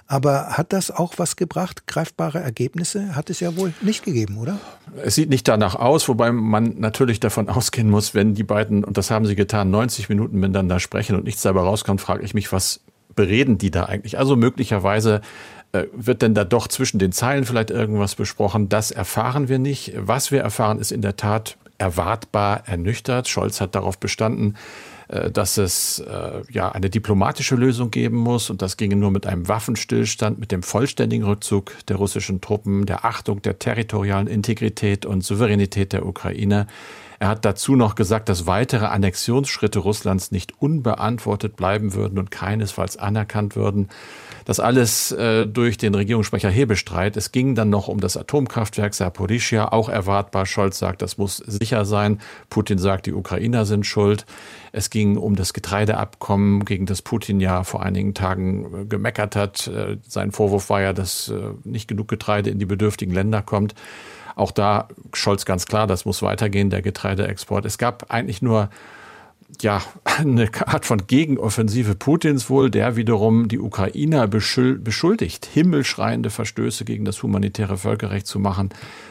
Aber 0.07 0.57
hat 0.57 0.73
das 0.73 0.91
auch 0.91 1.13
was 1.17 1.37
gebracht? 1.37 1.87
Greifbare 1.87 2.39
Ergebnisse 2.39 3.15
hat 3.15 3.29
es 3.29 3.39
ja 3.39 3.55
wohl 3.55 3.73
nicht 3.81 4.03
gegeben, 4.03 4.39
oder? 4.39 4.59
Es 5.05 5.15
sieht 5.15 5.29
nicht 5.29 5.47
danach 5.47 5.75
aus, 5.75 6.09
wobei 6.09 6.33
man 6.33 6.79
natürlich 6.79 7.21
davon 7.21 7.47
ausgehen 7.47 7.89
muss, 7.89 8.13
wenn 8.13 8.33
die 8.33 8.43
beiden, 8.43 8.83
und 8.83 8.97
das 8.97 9.09
haben 9.09 9.25
sie 9.25 9.35
getan, 9.35 9.71
90 9.71 10.09
Minuten 10.09 10.37
miteinander 10.37 10.81
sprechen 10.81 11.15
und 11.15 11.23
nichts 11.23 11.43
dabei 11.43 11.61
rauskommt, 11.61 12.01
frage 12.01 12.25
ich 12.25 12.33
mich, 12.33 12.51
was 12.51 12.81
bereden 13.15 13.57
die 13.57 13.71
da 13.71 13.85
eigentlich? 13.85 14.17
Also 14.17 14.35
möglicherweise 14.35 15.21
äh, 15.71 15.85
wird 15.93 16.21
denn 16.21 16.33
da 16.33 16.43
doch 16.43 16.67
zwischen 16.67 16.99
den 16.99 17.13
Zeilen 17.13 17.45
vielleicht 17.45 17.71
irgendwas 17.71 18.15
besprochen? 18.15 18.67
Das 18.67 18.91
erfahren 18.91 19.47
wir 19.47 19.59
nicht. 19.59 19.93
Was 19.95 20.29
wir 20.29 20.41
erfahren, 20.41 20.79
ist 20.79 20.91
in 20.91 21.01
der 21.01 21.15
Tat 21.15 21.55
erwartbar 21.77 22.63
ernüchtert. 22.67 23.29
Scholz 23.29 23.61
hat 23.61 23.75
darauf 23.75 23.97
bestanden, 23.97 24.55
dass 25.31 25.57
es 25.57 25.99
äh, 25.99 26.41
ja 26.51 26.71
eine 26.71 26.89
diplomatische 26.89 27.55
Lösung 27.55 27.91
geben 27.91 28.17
muss 28.17 28.49
und 28.49 28.61
das 28.61 28.77
ginge 28.77 28.95
nur 28.95 29.11
mit 29.11 29.27
einem 29.27 29.47
Waffenstillstand, 29.47 30.39
mit 30.39 30.51
dem 30.51 30.63
vollständigen 30.63 31.25
Rückzug 31.25 31.73
der 31.87 31.97
russischen 31.97 32.39
Truppen, 32.39 32.85
der 32.85 33.03
Achtung 33.03 33.41
der 33.41 33.59
territorialen 33.59 34.27
Integrität 34.27 35.05
und 35.05 35.23
Souveränität 35.23 35.91
der 35.91 36.05
Ukraine. 36.05 36.67
Er 37.19 37.27
hat 37.27 37.45
dazu 37.45 37.75
noch 37.75 37.95
gesagt, 37.95 38.29
dass 38.29 38.47
weitere 38.47 38.85
Annexionsschritte 38.85 39.79
Russlands 39.79 40.31
nicht 40.31 40.59
unbeantwortet 40.59 41.55
bleiben 41.55 41.93
würden 41.93 42.17
und 42.17 42.31
keinesfalls 42.31 42.97
anerkannt 42.97 43.55
würden. 43.55 43.89
Das 44.45 44.59
alles 44.59 45.11
äh, 45.11 45.45
durch 45.45 45.77
den 45.77 45.95
Regierungssprecher 45.95 46.49
Hebestreit. 46.49 47.17
Es 47.17 47.31
ging 47.31 47.55
dann 47.55 47.69
noch 47.69 47.87
um 47.87 47.99
das 47.99 48.17
Atomkraftwerk 48.17 48.93
Saporischia, 48.93 49.71
auch 49.71 49.89
erwartbar. 49.89 50.45
Scholz 50.45 50.79
sagt, 50.79 51.01
das 51.01 51.17
muss 51.17 51.37
sicher 51.37 51.85
sein. 51.85 52.19
Putin 52.49 52.77
sagt, 52.77 53.05
die 53.05 53.13
Ukrainer 53.13 53.65
sind 53.65 53.85
schuld. 53.85 54.25
Es 54.71 54.89
ging 54.89 55.17
um 55.17 55.35
das 55.35 55.53
Getreideabkommen, 55.53 56.65
gegen 56.65 56.85
das 56.85 57.01
Putin 57.01 57.39
ja 57.39 57.63
vor 57.63 57.83
einigen 57.83 58.13
Tagen 58.13 58.83
äh, 58.83 58.85
gemeckert 58.85 59.35
hat. 59.35 59.67
Äh, 59.67 59.97
sein 60.07 60.31
Vorwurf 60.31 60.69
war 60.69 60.81
ja, 60.81 60.93
dass 60.93 61.29
äh, 61.29 61.39
nicht 61.63 61.87
genug 61.87 62.07
Getreide 62.07 62.49
in 62.49 62.59
die 62.59 62.65
bedürftigen 62.65 63.13
Länder 63.13 63.41
kommt. 63.41 63.75
Auch 64.35 64.51
da 64.51 64.87
Scholz 65.13 65.45
ganz 65.45 65.65
klar, 65.65 65.87
das 65.87 66.05
muss 66.05 66.21
weitergehen, 66.21 66.69
der 66.69 66.81
Getreideexport. 66.81 67.65
Es 67.65 67.77
gab 67.77 68.11
eigentlich 68.11 68.41
nur 68.41 68.69
ja, 69.59 69.81
eine 70.03 70.49
Art 70.65 70.85
von 70.85 71.05
Gegenoffensive 71.07 71.95
Putins 71.95 72.49
wohl, 72.49 72.69
der 72.69 72.95
wiederum 72.95 73.47
die 73.47 73.59
Ukrainer 73.59 74.27
beschuldigt, 74.27 75.45
himmelschreiende 75.45 76.29
Verstöße 76.29 76.85
gegen 76.85 77.05
das 77.05 77.21
humanitäre 77.21 77.77
Völkerrecht 77.77 78.27
zu 78.27 78.39
machen. 78.39 78.69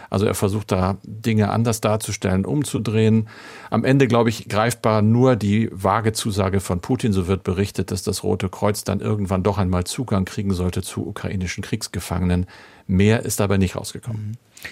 Also 0.08 0.26
er 0.26 0.34
versucht 0.34 0.72
da 0.72 0.98
Dinge 1.04 1.50
anders 1.50 1.80
darzustellen, 1.80 2.44
umzudrehen. 2.44 3.28
Am 3.70 3.84
Ende, 3.84 4.08
glaube 4.08 4.28
ich, 4.28 4.48
greifbar 4.48 5.02
nur 5.02 5.36
die 5.36 5.68
vage 5.72 6.12
Zusage 6.12 6.60
von 6.60 6.80
Putin. 6.80 7.12
So 7.12 7.28
wird 7.28 7.44
berichtet, 7.44 7.90
dass 7.92 8.02
das 8.02 8.24
Rote 8.24 8.48
Kreuz 8.48 8.82
dann 8.82 9.00
irgendwann 9.00 9.42
doch 9.42 9.58
einmal 9.58 9.84
Zugang 9.84 10.24
kriegen 10.24 10.52
sollte 10.52 10.82
zu 10.82 11.06
ukrainischen 11.06 11.62
Kriegsgefangenen. 11.62 12.46
Mehr 12.88 13.24
ist 13.24 13.40
aber 13.40 13.56
nicht 13.56 13.76
rausgekommen. 13.76 14.30
Mhm. 14.30 14.70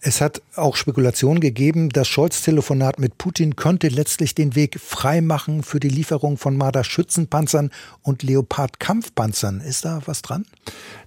Es 0.00 0.20
hat 0.20 0.42
auch 0.54 0.76
Spekulationen 0.76 1.40
gegeben, 1.40 1.88
das 1.88 2.06
Scholz-Telefonat 2.06 3.00
mit 3.00 3.18
Putin 3.18 3.56
könnte 3.56 3.88
letztlich 3.88 4.32
den 4.32 4.54
Weg 4.54 4.78
freimachen 4.78 5.64
für 5.64 5.80
die 5.80 5.88
Lieferung 5.88 6.36
von 6.36 6.56
Marder-Schützenpanzern 6.56 7.70
und 8.02 8.22
Leopard-Kampfpanzern. 8.22 9.60
Ist 9.60 9.84
da 9.84 10.00
was 10.06 10.22
dran? 10.22 10.46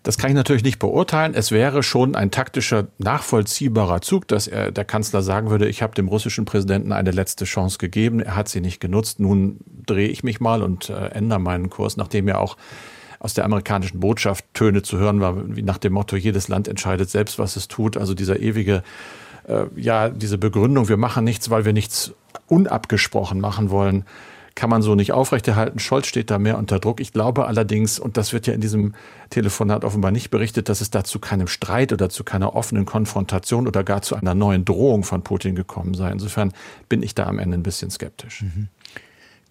Das 0.03 0.17
kann 0.17 0.31
ich 0.31 0.35
natürlich 0.35 0.63
nicht 0.63 0.79
beurteilen. 0.79 1.33
Es 1.33 1.51
wäre 1.51 1.83
schon 1.83 2.15
ein 2.15 2.31
taktischer, 2.31 2.87
nachvollziehbarer 2.97 4.01
Zug, 4.01 4.27
dass 4.27 4.47
er, 4.47 4.71
der 4.71 4.83
Kanzler 4.83 5.21
sagen 5.21 5.49
würde, 5.49 5.69
ich 5.69 5.81
habe 5.81 5.95
dem 5.95 6.09
russischen 6.09 6.43
Präsidenten 6.43 6.91
eine 6.91 7.11
letzte 7.11 7.45
Chance 7.45 7.77
gegeben, 7.77 8.19
er 8.19 8.35
hat 8.35 8.49
sie 8.49 8.59
nicht 8.59 8.81
genutzt, 8.81 9.21
nun 9.21 9.59
drehe 9.85 10.09
ich 10.09 10.23
mich 10.23 10.41
mal 10.41 10.61
und 10.61 10.89
äh, 10.89 11.07
ändere 11.11 11.39
meinen 11.39 11.69
Kurs, 11.69 11.95
nachdem 11.95 12.27
er 12.27 12.41
auch 12.41 12.57
aus 13.21 13.35
der 13.35 13.45
amerikanischen 13.45 13.99
Botschaft 13.99 14.45
Töne 14.53 14.81
zu 14.81 14.97
hören 14.97 15.21
war, 15.21 15.55
wie 15.55 15.61
nach 15.61 15.77
dem 15.77 15.93
Motto, 15.93 16.15
jedes 16.15 16.47
Land 16.47 16.67
entscheidet 16.67 17.09
selbst, 17.09 17.37
was 17.37 17.55
es 17.55 17.67
tut. 17.67 17.95
Also 17.95 18.15
dieser 18.15 18.39
ewige, 18.39 18.81
äh, 19.47 19.65
ja, 19.75 20.09
diese 20.09 20.39
Begründung, 20.39 20.89
wir 20.89 20.97
machen 20.97 21.23
nichts, 21.23 21.51
weil 21.51 21.63
wir 21.63 21.71
nichts 21.71 22.13
unabgesprochen 22.47 23.39
machen 23.39 23.69
wollen, 23.69 24.05
kann 24.55 24.71
man 24.71 24.81
so 24.81 24.95
nicht 24.95 25.11
aufrechterhalten. 25.13 25.77
Scholz 25.77 26.07
steht 26.07 26.31
da 26.31 26.39
mehr 26.39 26.57
unter 26.57 26.79
Druck. 26.79 26.99
Ich 26.99 27.13
glaube 27.13 27.45
allerdings, 27.45 27.99
und 27.99 28.17
das 28.17 28.33
wird 28.33 28.47
ja 28.47 28.53
in 28.53 28.59
diesem 28.59 28.95
Telefonat 29.29 29.85
offenbar 29.85 30.11
nicht 30.11 30.31
berichtet, 30.31 30.67
dass 30.67 30.81
es 30.81 30.89
da 30.89 31.03
zu 31.03 31.19
keinem 31.19 31.47
Streit 31.47 31.93
oder 31.93 32.09
zu 32.09 32.23
keiner 32.23 32.55
offenen 32.55 32.85
Konfrontation 32.85 33.67
oder 33.67 33.83
gar 33.83 34.01
zu 34.01 34.15
einer 34.15 34.33
neuen 34.33 34.65
Drohung 34.65 35.03
von 35.03 35.21
Putin 35.21 35.55
gekommen 35.55 35.93
sei. 35.93 36.11
Insofern 36.11 36.53
bin 36.89 37.03
ich 37.03 37.13
da 37.13 37.27
am 37.27 37.37
Ende 37.37 37.57
ein 37.57 37.63
bisschen 37.63 37.91
skeptisch. 37.91 38.41
Mhm. 38.41 38.67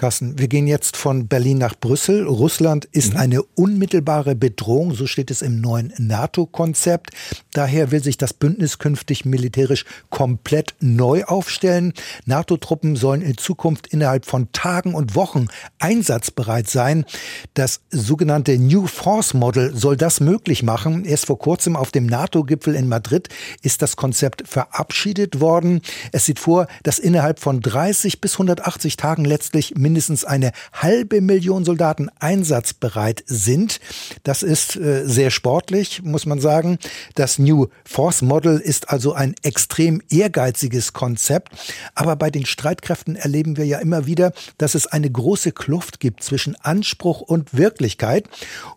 Carsten, 0.00 0.38
wir 0.38 0.49
gehen 0.49 0.66
jetzt 0.66 0.97
von 0.97 1.28
Berlin 1.28 1.59
nach 1.59 1.75
Brüssel. 1.78 2.26
Russland 2.26 2.87
ist 2.87 3.12
mhm. 3.12 3.21
eine 3.21 3.42
unmittelbare 3.42 4.35
Bedrohung, 4.35 4.95
so 4.95 5.07
steht 5.07 5.30
es 5.30 5.42
im 5.42 5.61
neuen 5.61 5.92
NATO-Konzept. 5.99 7.11
Daher 7.52 7.90
will 7.90 8.02
sich 8.02 8.16
das 8.16 8.33
Bündnis 8.33 8.78
künftig 8.78 9.26
militärisch 9.26 9.85
komplett 10.09 10.75
neu 10.80 11.25
aufstellen. 11.25 11.92
NATO-Truppen 12.25 12.97
sollen 12.97 13.21
in 13.21 13.37
Zukunft 13.37 13.88
innerhalb 13.88 14.25
von 14.25 14.50
Tagen 14.52 14.95
und 14.95 15.16
Wochen 15.16 15.49
einsatzbereit 15.80 16.71
sein. 16.71 17.04
Das 17.52 17.83
sogenannte 17.90 18.59
New 18.59 18.87
Force 18.87 19.35
Model 19.35 19.76
soll 19.76 19.99
das 19.99 20.21
möglich 20.21 20.62
machen. 20.62 21.04
Erst 21.04 21.26
vor 21.26 21.38
kurzem 21.38 21.76
auf 21.76 21.90
dem 21.90 22.07
NATO-Gipfel 22.07 22.75
in 22.75 22.88
Madrid 22.88 23.28
ist 23.61 23.83
das 23.83 23.97
Konzept 23.97 24.49
verabschiedet 24.49 25.40
worden. 25.40 25.83
Es 26.11 26.25
sieht 26.25 26.38
vor, 26.38 26.69
dass 26.85 26.99
innerhalb 26.99 27.38
von 27.38 27.61
30 27.61 28.23
bis 28.23 28.33
180 28.33 28.97
Tagen 28.97 29.26
letztlich 29.26 29.75
mindestens 29.90 30.25
eine 30.25 30.52
halbe 30.73 31.20
Million 31.20 31.64
Soldaten 31.64 32.11
einsatzbereit 32.20 33.25
sind. 33.26 33.80
Das 34.23 34.44
ist 34.44 34.76
äh, 34.76 35.04
sehr 35.04 35.30
sportlich, 35.30 36.02
muss 36.04 36.26
man 36.26 36.40
sagen. 36.40 36.78
Das 37.16 37.40
New 37.40 37.66
Force 37.85 38.23
Model 38.23 38.59
ist 38.59 38.88
also 38.88 39.12
ein 39.12 39.35
extrem 39.42 40.00
ehrgeiziges 40.09 40.92
Konzept. 40.92 41.49
Aber 41.97 42.14
bei 42.14 42.30
den 42.30 42.47
Streitkräften 42.47 43.16
erleben 43.16 43.56
wir 43.56 43.66
ja 43.66 43.78
immer 43.78 44.06
wieder, 44.06 44.32
dass 44.59 44.76
es 44.76 44.87
eine 44.87 45.11
große 45.11 45.50
Kluft 45.50 45.99
gibt 45.99 46.23
zwischen 46.23 46.54
Anspruch 46.61 47.20
und 47.20 47.52
Wirklichkeit. 47.56 48.28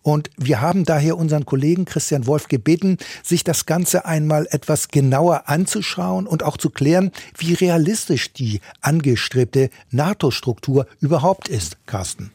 Und 0.02 0.32
wir 0.38 0.62
haben 0.62 0.84
daher 0.84 1.18
unseren 1.18 1.46
Kollegen 1.46 1.86
Christian 1.86 2.26
Wolf 2.26 2.48
gebeten, 2.48 2.98
sich 3.22 3.44
das 3.44 3.68
Ganze 3.68 4.06
einmal 4.06 4.48
etwas 4.50 4.88
genauer 4.88 5.44
anzuschauen 5.46 6.26
und 6.26 6.42
auch 6.42 6.58
zu 6.58 6.72
klären, 6.72 7.12
wie 7.38 7.54
realistisch 7.54 8.34
die 8.34 8.62
angestrebte 8.82 9.70
NATO-Struktur 9.92 10.88
überhaupt 11.04 11.50
ist, 11.50 11.86
Carsten. 11.86 12.32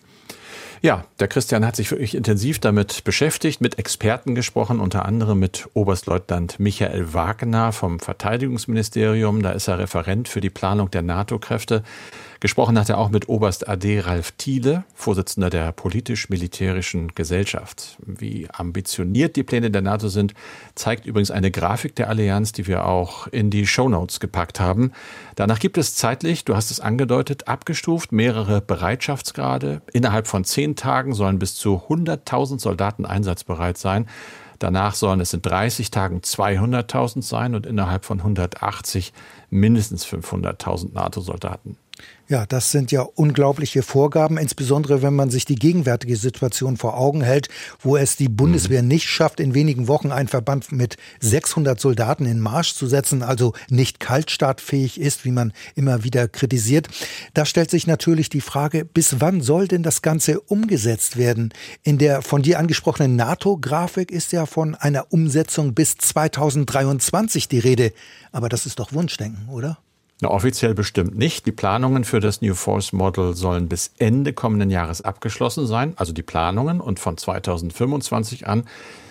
Ja, 0.80 1.06
der 1.18 1.26
Christian 1.26 1.66
hat 1.66 1.74
sich 1.74 1.90
wirklich 1.90 2.14
intensiv 2.14 2.60
damit 2.60 3.02
beschäftigt, 3.02 3.60
mit 3.60 3.78
Experten 3.78 4.36
gesprochen, 4.36 4.78
unter 4.78 5.06
anderem 5.06 5.40
mit 5.40 5.68
Oberstleutnant 5.74 6.60
Michael 6.60 7.12
Wagner 7.14 7.72
vom 7.72 7.98
Verteidigungsministerium. 7.98 9.42
Da 9.42 9.50
ist 9.50 9.66
er 9.66 9.78
Referent 9.78 10.28
für 10.28 10.40
die 10.40 10.50
Planung 10.50 10.90
der 10.90 11.02
NATO-Kräfte. 11.02 11.82
Gesprochen 12.40 12.78
hat 12.78 12.88
er 12.88 12.98
auch 12.98 13.08
mit 13.08 13.28
Oberst 13.28 13.68
AD 13.68 13.98
Ralf 13.98 14.30
Thiele, 14.38 14.84
Vorsitzender 14.94 15.50
der 15.50 15.72
politisch-militärischen 15.72 17.08
Gesellschaft. 17.16 17.98
Wie 18.06 18.48
ambitioniert 18.52 19.34
die 19.34 19.42
Pläne 19.42 19.72
der 19.72 19.82
NATO 19.82 20.06
sind, 20.06 20.34
zeigt 20.76 21.04
übrigens 21.04 21.32
eine 21.32 21.50
Grafik 21.50 21.96
der 21.96 22.08
Allianz, 22.08 22.52
die 22.52 22.68
wir 22.68 22.84
auch 22.84 23.26
in 23.26 23.50
die 23.50 23.66
Shownotes 23.66 24.20
gepackt 24.20 24.60
haben. 24.60 24.92
Danach 25.34 25.58
gibt 25.58 25.78
es 25.78 25.96
zeitlich, 25.96 26.44
du 26.44 26.54
hast 26.54 26.70
es 26.70 26.78
angedeutet, 26.78 27.48
abgestuft 27.48 28.12
mehrere 28.12 28.60
Bereitschaftsgrade. 28.60 29.82
Innerhalb 29.92 30.28
von 30.28 30.44
zehn 30.44 30.76
Tagen 30.76 31.14
sollen 31.14 31.40
bis 31.40 31.56
zu 31.56 31.82
100.000 31.88 32.60
Soldaten 32.60 33.04
einsatzbereit 33.04 33.78
sein. 33.78 34.06
Danach 34.60 34.94
sollen 34.94 35.18
es 35.18 35.32
in 35.32 35.42
30 35.42 35.90
Tagen 35.90 36.20
200.000 36.20 37.20
sein 37.20 37.56
und 37.56 37.66
innerhalb 37.66 38.04
von 38.04 38.18
180 38.18 39.12
mindestens 39.50 40.06
500.000 40.06 40.94
NATO-Soldaten. 40.94 41.76
Ja, 42.30 42.44
das 42.44 42.72
sind 42.72 42.92
ja 42.92 43.00
unglaubliche 43.00 43.82
Vorgaben, 43.82 44.36
insbesondere 44.36 45.00
wenn 45.00 45.14
man 45.14 45.30
sich 45.30 45.46
die 45.46 45.54
gegenwärtige 45.54 46.14
Situation 46.14 46.76
vor 46.76 46.98
Augen 46.98 47.22
hält, 47.22 47.48
wo 47.80 47.96
es 47.96 48.16
die 48.16 48.28
Bundeswehr 48.28 48.82
mhm. 48.82 48.88
nicht 48.88 49.08
schafft, 49.08 49.40
in 49.40 49.54
wenigen 49.54 49.88
Wochen 49.88 50.12
einen 50.12 50.28
Verband 50.28 50.70
mit 50.70 50.98
600 51.20 51.80
Soldaten 51.80 52.26
in 52.26 52.38
Marsch 52.38 52.74
zu 52.74 52.86
setzen, 52.86 53.22
also 53.22 53.54
nicht 53.70 53.98
kaltstartfähig 53.98 55.00
ist, 55.00 55.24
wie 55.24 55.30
man 55.30 55.54
immer 55.74 56.04
wieder 56.04 56.28
kritisiert. 56.28 56.88
Da 57.32 57.46
stellt 57.46 57.70
sich 57.70 57.86
natürlich 57.86 58.28
die 58.28 58.42
Frage, 58.42 58.84
bis 58.84 59.22
wann 59.22 59.40
soll 59.40 59.66
denn 59.66 59.82
das 59.82 60.02
Ganze 60.02 60.38
umgesetzt 60.40 61.16
werden? 61.16 61.54
In 61.82 61.96
der 61.96 62.20
von 62.20 62.42
dir 62.42 62.58
angesprochenen 62.58 63.16
NATO-Grafik 63.16 64.10
ist 64.10 64.32
ja 64.32 64.44
von 64.44 64.74
einer 64.74 65.14
Umsetzung 65.14 65.72
bis 65.72 65.96
2023 65.96 67.48
die 67.48 67.58
Rede. 67.58 67.94
Aber 68.32 68.50
das 68.50 68.66
ist 68.66 68.78
doch 68.80 68.92
Wunschdenken, 68.92 69.48
oder? 69.48 69.78
Na, 70.20 70.30
offiziell 70.30 70.74
bestimmt 70.74 71.16
nicht. 71.16 71.46
Die 71.46 71.52
Planungen 71.52 72.02
für 72.02 72.18
das 72.18 72.42
New 72.42 72.54
Force 72.54 72.92
Model 72.92 73.34
sollen 73.34 73.68
bis 73.68 73.92
Ende 73.98 74.32
kommenden 74.32 74.70
Jahres 74.70 75.00
abgeschlossen 75.00 75.66
sein, 75.66 75.92
also 75.96 76.12
die 76.12 76.24
Planungen. 76.24 76.80
Und 76.80 76.98
von 76.98 77.16
2025 77.16 78.48
an 78.48 78.64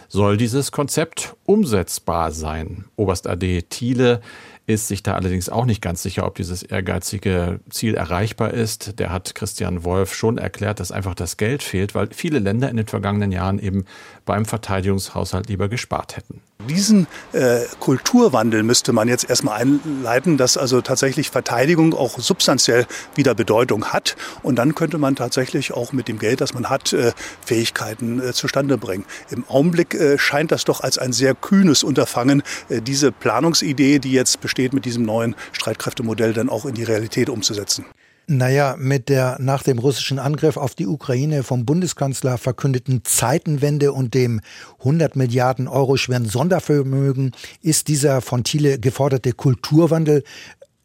soll 0.10 0.36
dieses 0.36 0.72
Konzept 0.72 1.36
umsetzbar 1.46 2.32
sein. 2.32 2.86
Oberst 2.98 3.28
AD 3.28 3.62
Thiele 3.70 4.22
ist 4.66 4.90
sich 4.90 5.02
da 5.02 5.14
allerdings 5.14 5.48
auch 5.48 5.66
nicht 5.66 5.82
ganz 5.82 6.04
sicher, 6.04 6.26
ob 6.26 6.36
dieses 6.36 6.62
ehrgeizige 6.62 7.62
Ziel 7.70 7.96
erreichbar 7.96 8.54
ist. 8.54 9.00
Der 9.00 9.12
hat 9.12 9.34
Christian 9.34 9.86
Wolf 9.86 10.14
schon 10.14 10.38
erklärt, 10.38 10.82
dass 10.82 10.92
einfach 10.92 11.16
das 11.16 11.38
Geld 11.38 11.64
fehlt, 11.64 11.96
weil 11.96 12.10
viele 12.12 12.40
Länder 12.40 12.70
in 12.70 12.76
den 12.76 12.88
vergangenen 12.88 13.32
Jahren 13.32 13.60
eben 13.60 13.86
beim 14.26 14.44
Verteidigungshaushalt 14.44 15.48
lieber 15.48 15.70
gespart 15.70 16.18
hätten. 16.18 16.42
Diesen 16.68 17.08
äh, 17.32 17.62
Kulturwandel 17.80 18.64
müsste 18.64 18.92
man 18.92 19.08
jetzt 19.08 19.30
erstmal 19.30 19.62
einleiten, 19.62 20.38
dass 20.38 20.58
also 20.58 20.82
tatsächlich 20.82 21.30
Verteidigung 21.30 21.94
auch 21.94 22.20
substanziell 22.20 22.86
wieder 23.16 23.36
Bedeutung 23.36 23.86
hat. 23.86 24.18
Und 24.44 24.58
dann 24.58 24.76
könnte 24.76 24.98
man 24.98 25.16
tatsächlich 25.16 25.72
auch 25.72 25.94
mit 25.94 26.10
dem 26.10 26.20
Geld, 26.20 26.42
das 26.42 26.54
man 26.54 26.70
hat, 26.70 26.92
äh, 26.92 27.14
Fähigkeiten 27.46 28.20
äh, 28.20 28.34
zustande 28.34 28.78
bringen. 28.78 29.06
Im 29.30 29.48
Augenblick 29.48 29.94
äh, 29.94 30.18
scheint 30.18 30.52
das 30.52 30.65
doch 30.65 30.82
als 30.82 30.98
ein 30.98 31.13
sehr 31.13 31.36
kühnes 31.36 31.84
Unterfangen, 31.84 32.43
äh, 32.67 32.82
diese 32.82 33.12
Planungsidee, 33.12 34.00
die 34.00 34.12
jetzt 34.12 34.41
besteht, 34.41 34.58
steht, 34.58 34.74
mit 34.74 34.86
diesem 34.86 35.04
neuen 35.04 35.36
Streitkräftemodell 35.52 36.34
dann 36.34 36.50
auch 36.50 36.65
in 36.65 36.74
die 36.74 36.84
Realität 36.84 37.30
umzusetzen. 37.30 37.86
Naja, 38.30 38.76
mit 38.78 39.08
der 39.08 39.38
nach 39.40 39.63
dem 39.63 39.80
russischen 39.80 40.20
Angriff 40.20 40.58
auf 40.58 40.76
die 40.76 40.86
Ukraine 40.86 41.44
vom 41.44 41.66
Bundeskanzler 41.66 42.38
verkündeten 42.38 43.06
Zeitenwende 43.06 43.94
und 43.94 44.13
dem 44.13 44.42
100 44.80 45.16
Milliarden 45.16 45.70
Euro 45.70 45.96
schweren 45.96 46.26
Sondervermögen 46.26 47.32
ist 47.62 47.88
dieser 47.88 48.20
von 48.20 48.44
Thiele 48.44 48.80
geforderte 48.80 49.32
Kulturwandel 49.32 50.26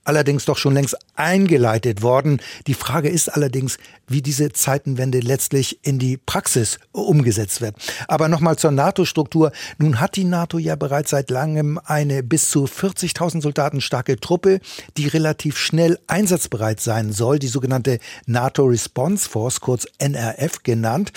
allerdings 0.04 0.44
doch 0.44 0.58
schon 0.58 0.74
längst 0.74 0.96
eingeleitet 1.14 2.02
worden. 2.02 2.40
Die 2.66 2.74
Frage 2.74 3.08
ist 3.08 3.28
allerdings, 3.28 3.78
wie 4.08 4.22
diese 4.22 4.52
Zeitenwende 4.52 5.20
letztlich 5.20 5.78
in 5.82 5.98
die 5.98 6.16
Praxis 6.16 6.78
umgesetzt 6.92 7.60
wird. 7.60 7.76
Aber 8.08 8.28
nochmal 8.28 8.56
zur 8.56 8.70
NATO-Struktur. 8.70 9.52
Nun 9.78 10.00
hat 10.00 10.16
die 10.16 10.24
NATO 10.24 10.58
ja 10.58 10.76
bereits 10.76 11.10
seit 11.10 11.30
langem 11.30 11.78
eine 11.84 12.22
bis 12.22 12.50
zu 12.50 12.64
40.000 12.64 13.42
Soldaten 13.42 13.80
starke 13.80 14.18
Truppe, 14.18 14.60
die 14.96 15.06
relativ 15.06 15.58
schnell 15.58 15.98
einsatzbereit 16.06 16.80
sein 16.80 17.12
soll, 17.12 17.38
die 17.38 17.48
sogenannte 17.48 17.98
NATO 18.26 18.64
Response 18.64 19.28
Force, 19.28 19.60
kurz 19.60 19.86
NRF 19.98 20.62
genannt. 20.62 21.12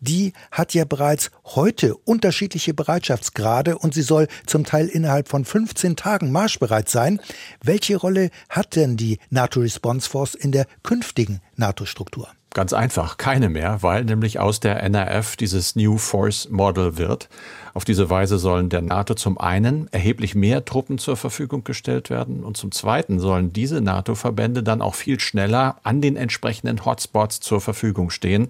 Die 0.00 0.32
hat 0.50 0.74
ja 0.74 0.84
bereits 0.84 1.30
heute 1.44 1.96
unterschiedliche 1.96 2.74
Bereitschaftsgrade 2.74 3.78
und 3.78 3.94
sie 3.94 4.02
soll 4.02 4.28
zum 4.46 4.64
Teil 4.64 4.88
innerhalb 4.88 5.28
von 5.28 5.44
15 5.44 5.96
Tagen 5.96 6.32
marschbereit 6.32 6.88
sein. 6.88 7.20
Welche 7.62 7.96
Rolle 7.96 8.29
hat 8.48 8.76
denn 8.76 8.96
die 8.96 9.18
NATO 9.30 9.60
Response 9.60 10.08
Force 10.08 10.34
in 10.34 10.52
der 10.52 10.66
künftigen 10.82 11.40
NATO-Struktur? 11.56 12.28
Ganz 12.52 12.72
einfach, 12.72 13.16
keine 13.16 13.48
mehr, 13.48 13.84
weil 13.84 14.04
nämlich 14.04 14.40
aus 14.40 14.58
der 14.58 14.82
NRF 14.82 15.36
dieses 15.36 15.76
New 15.76 15.98
Force 15.98 16.48
Model 16.50 16.98
wird. 16.98 17.28
Auf 17.74 17.84
diese 17.84 18.10
Weise 18.10 18.38
sollen 18.38 18.68
der 18.68 18.82
NATO 18.82 19.14
zum 19.14 19.38
einen 19.38 19.86
erheblich 19.92 20.34
mehr 20.34 20.64
Truppen 20.64 20.98
zur 20.98 21.16
Verfügung 21.16 21.62
gestellt 21.62 22.10
werden 22.10 22.42
und 22.42 22.56
zum 22.56 22.72
zweiten 22.72 23.20
sollen 23.20 23.52
diese 23.52 23.80
NATO-Verbände 23.80 24.64
dann 24.64 24.82
auch 24.82 24.96
viel 24.96 25.20
schneller 25.20 25.76
an 25.84 26.00
den 26.00 26.16
entsprechenden 26.16 26.84
Hotspots 26.84 27.38
zur 27.38 27.60
Verfügung 27.60 28.10
stehen. 28.10 28.48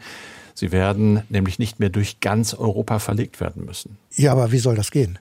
Sie 0.54 0.72
werden 0.72 1.22
nämlich 1.28 1.58
nicht 1.58 1.78
mehr 1.78 1.90
durch 1.90 2.20
ganz 2.20 2.54
Europa 2.54 3.00
verlegt 3.00 3.38
werden 3.38 3.66
müssen. 3.66 3.98
Ja, 4.14 4.32
aber 4.32 4.50
wie 4.50 4.58
soll 4.58 4.76
das 4.76 4.90
gehen? 4.90 5.18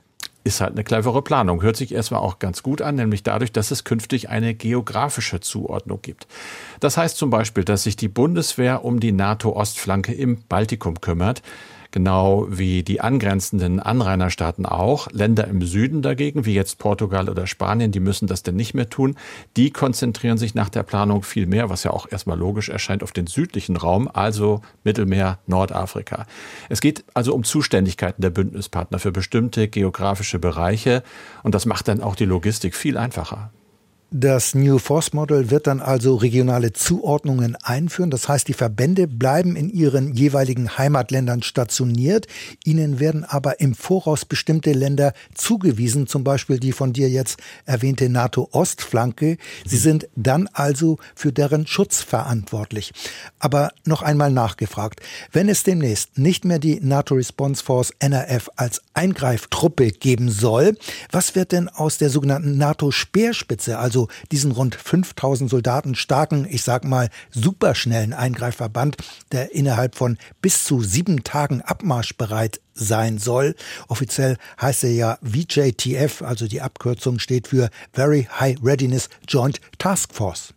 Ist 0.49 0.61
halt 0.61 0.73
eine 0.73 0.83
clevere 0.83 1.21
Planung. 1.21 1.61
Hört 1.61 1.77
sich 1.77 1.93
erstmal 1.93 2.21
auch 2.21 2.39
ganz 2.39 2.63
gut 2.63 2.81
an, 2.81 2.95
nämlich 2.95 3.23
dadurch, 3.23 3.51
dass 3.51 3.71
es 3.71 3.83
künftig 3.83 4.29
eine 4.29 4.53
geografische 4.55 5.39
Zuordnung 5.39 5.99
gibt. 6.01 6.27
Das 6.79 6.97
heißt 6.97 7.17
zum 7.17 7.29
Beispiel, 7.29 7.63
dass 7.63 7.83
sich 7.83 7.95
die 7.95 8.07
Bundeswehr 8.07 8.83
um 8.83 8.99
die 8.99 9.11
NATO-Ostflanke 9.11 10.13
im 10.13 10.43
Baltikum 10.49 10.99
kümmert 10.99 11.41
genau 11.91 12.47
wie 12.49 12.83
die 12.83 13.01
angrenzenden 13.01 13.79
Anrainerstaaten 13.79 14.65
auch. 14.65 15.09
Länder 15.11 15.47
im 15.47 15.61
Süden 15.61 16.01
dagegen, 16.01 16.45
wie 16.45 16.53
jetzt 16.53 16.77
Portugal 16.77 17.29
oder 17.29 17.47
Spanien, 17.47 17.91
die 17.91 17.99
müssen 17.99 18.27
das 18.27 18.43
denn 18.43 18.55
nicht 18.55 18.73
mehr 18.73 18.89
tun. 18.89 19.15
Die 19.57 19.71
konzentrieren 19.71 20.37
sich 20.37 20.55
nach 20.55 20.69
der 20.69 20.83
Planung 20.83 21.23
viel 21.23 21.47
mehr, 21.47 21.69
was 21.69 21.83
ja 21.83 21.91
auch 21.91 22.07
erstmal 22.09 22.37
logisch 22.37 22.69
erscheint, 22.69 23.03
auf 23.03 23.11
den 23.11 23.27
südlichen 23.27 23.75
Raum, 23.75 24.09
also 24.11 24.61
Mittelmeer, 24.83 25.39
Nordafrika. 25.47 26.25
Es 26.69 26.81
geht 26.81 27.03
also 27.13 27.33
um 27.33 27.43
Zuständigkeiten 27.43 28.21
der 28.21 28.29
Bündnispartner 28.29 28.99
für 28.99 29.11
bestimmte 29.11 29.67
geografische 29.67 30.39
Bereiche 30.39 31.03
und 31.43 31.55
das 31.55 31.65
macht 31.65 31.87
dann 31.87 32.01
auch 32.01 32.15
die 32.15 32.25
Logistik 32.25 32.75
viel 32.75 32.97
einfacher. 32.97 33.51
Das 34.11 34.55
New 34.55 34.79
Force 34.79 35.13
Model 35.13 35.51
wird 35.51 35.67
dann 35.67 35.81
also 35.81 36.15
regionale 36.15 36.73
Zuordnungen 36.73 37.55
einführen. 37.57 38.09
Das 38.09 38.27
heißt, 38.27 38.47
die 38.47 38.53
Verbände 38.53 39.05
bleiben 39.07 39.55
in 39.55 39.69
ihren 39.69 40.15
jeweiligen 40.15 40.79
Heimatländern 40.79 41.43
stationiert. 41.43 42.25
Ihnen 42.65 42.99
werden 42.99 43.23
aber 43.23 43.59
im 43.59 43.75
Voraus 43.75 44.25
bestimmte 44.25 44.71
Länder 44.71 45.13
zugewiesen, 45.35 46.07
zum 46.07 46.23
Beispiel 46.23 46.59
die 46.59 46.71
von 46.71 46.91
dir 46.91 47.07
jetzt 47.07 47.39
erwähnte 47.65 48.09
NATO-Ostflanke. 48.09 49.37
Sie 49.67 49.77
sind 49.77 50.09
dann 50.15 50.49
also 50.53 50.97
für 51.13 51.31
deren 51.31 51.67
Schutz 51.67 52.01
verantwortlich. 52.01 52.93
Aber 53.37 53.73
noch 53.85 54.01
einmal 54.01 54.31
nachgefragt. 54.31 55.01
Wenn 55.31 55.49
es 55.49 55.61
demnächst 55.61 56.17
nicht 56.17 56.45
mehr 56.45 56.57
die 56.57 56.79
NATO 56.81 57.13
Response 57.13 57.63
Force 57.63 57.93
NRF 57.99 58.49
als 58.55 58.81
Eingreiftruppe 58.95 59.91
geben 59.91 60.31
soll, 60.31 60.75
was 61.11 61.35
wird 61.35 61.51
denn 61.51 61.69
aus 61.69 61.99
der 61.99 62.09
sogenannten 62.09 62.57
NATO-Speerspitze, 62.57 63.77
also 63.77 63.98
also 63.99 64.07
diesen 64.31 64.51
rund 64.51 64.75
5000 64.75 65.49
Soldaten 65.49 65.95
starken, 65.95 66.47
ich 66.49 66.63
sag 66.63 66.85
mal 66.85 67.09
superschnellen 67.31 68.13
Eingreifverband, 68.13 68.95
der 69.31 69.53
innerhalb 69.53 69.95
von 69.95 70.17
bis 70.41 70.63
zu 70.63 70.81
sieben 70.81 71.23
Tagen 71.23 71.61
abmarschbereit 71.61 72.61
sein 72.73 73.17
soll. 73.17 73.55
Offiziell 73.89 74.37
heißt 74.61 74.85
er 74.85 74.91
ja 74.91 75.17
VJTF, 75.21 76.21
also 76.21 76.47
die 76.47 76.61
Abkürzung 76.61 77.19
steht 77.19 77.49
für 77.49 77.69
Very 77.91 78.27
High 78.39 78.57
Readiness 78.63 79.09
Joint 79.27 79.59
Task 79.77 80.13
Force. 80.13 80.53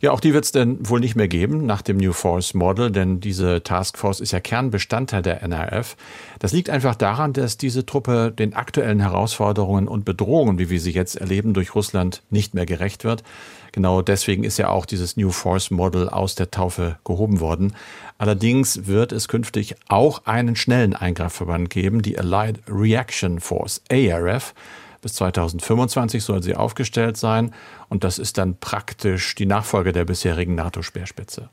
Ja, 0.00 0.12
auch 0.12 0.20
die 0.20 0.32
wird 0.32 0.44
es 0.44 0.52
denn 0.52 0.88
wohl 0.88 1.00
nicht 1.00 1.16
mehr 1.16 1.26
geben 1.26 1.66
nach 1.66 1.82
dem 1.82 1.96
New 1.96 2.12
Force 2.12 2.54
Model, 2.54 2.92
denn 2.92 3.18
diese 3.18 3.64
Taskforce 3.64 4.20
ist 4.20 4.30
ja 4.30 4.38
Kernbestandteil 4.38 5.22
der 5.22 5.42
NRF. 5.42 5.96
Das 6.38 6.52
liegt 6.52 6.70
einfach 6.70 6.94
daran, 6.94 7.32
dass 7.32 7.56
diese 7.56 7.84
Truppe 7.84 8.30
den 8.30 8.54
aktuellen 8.54 9.00
Herausforderungen 9.00 9.88
und 9.88 10.04
Bedrohungen, 10.04 10.60
wie 10.60 10.70
wir 10.70 10.80
sie 10.80 10.92
jetzt 10.92 11.16
erleben, 11.16 11.52
durch 11.52 11.74
Russland 11.74 12.22
nicht 12.30 12.54
mehr 12.54 12.64
gerecht 12.64 13.02
wird. 13.02 13.24
Genau 13.72 14.00
deswegen 14.00 14.44
ist 14.44 14.56
ja 14.56 14.68
auch 14.68 14.86
dieses 14.86 15.16
New 15.16 15.30
Force 15.30 15.72
Model 15.72 16.08
aus 16.08 16.36
der 16.36 16.52
Taufe 16.52 16.98
gehoben 17.04 17.40
worden. 17.40 17.74
Allerdings 18.18 18.86
wird 18.86 19.10
es 19.10 19.26
künftig 19.26 19.74
auch 19.88 20.26
einen 20.26 20.54
schnellen 20.54 20.94
Eingreifverband 20.94 21.70
geben, 21.70 22.02
die 22.02 22.18
Allied 22.18 22.60
Reaction 22.68 23.40
Force, 23.40 23.82
ARF. 23.90 24.54
Bis 25.00 25.14
2025 25.14 26.22
soll 26.22 26.42
sie 26.42 26.56
aufgestellt 26.56 27.16
sein 27.16 27.54
und 27.88 28.04
das 28.04 28.18
ist 28.18 28.38
dann 28.38 28.58
praktisch 28.58 29.34
die 29.34 29.46
Nachfolge 29.46 29.92
der 29.92 30.04
bisherigen 30.04 30.54
NATO-Speerspitze. 30.54 31.50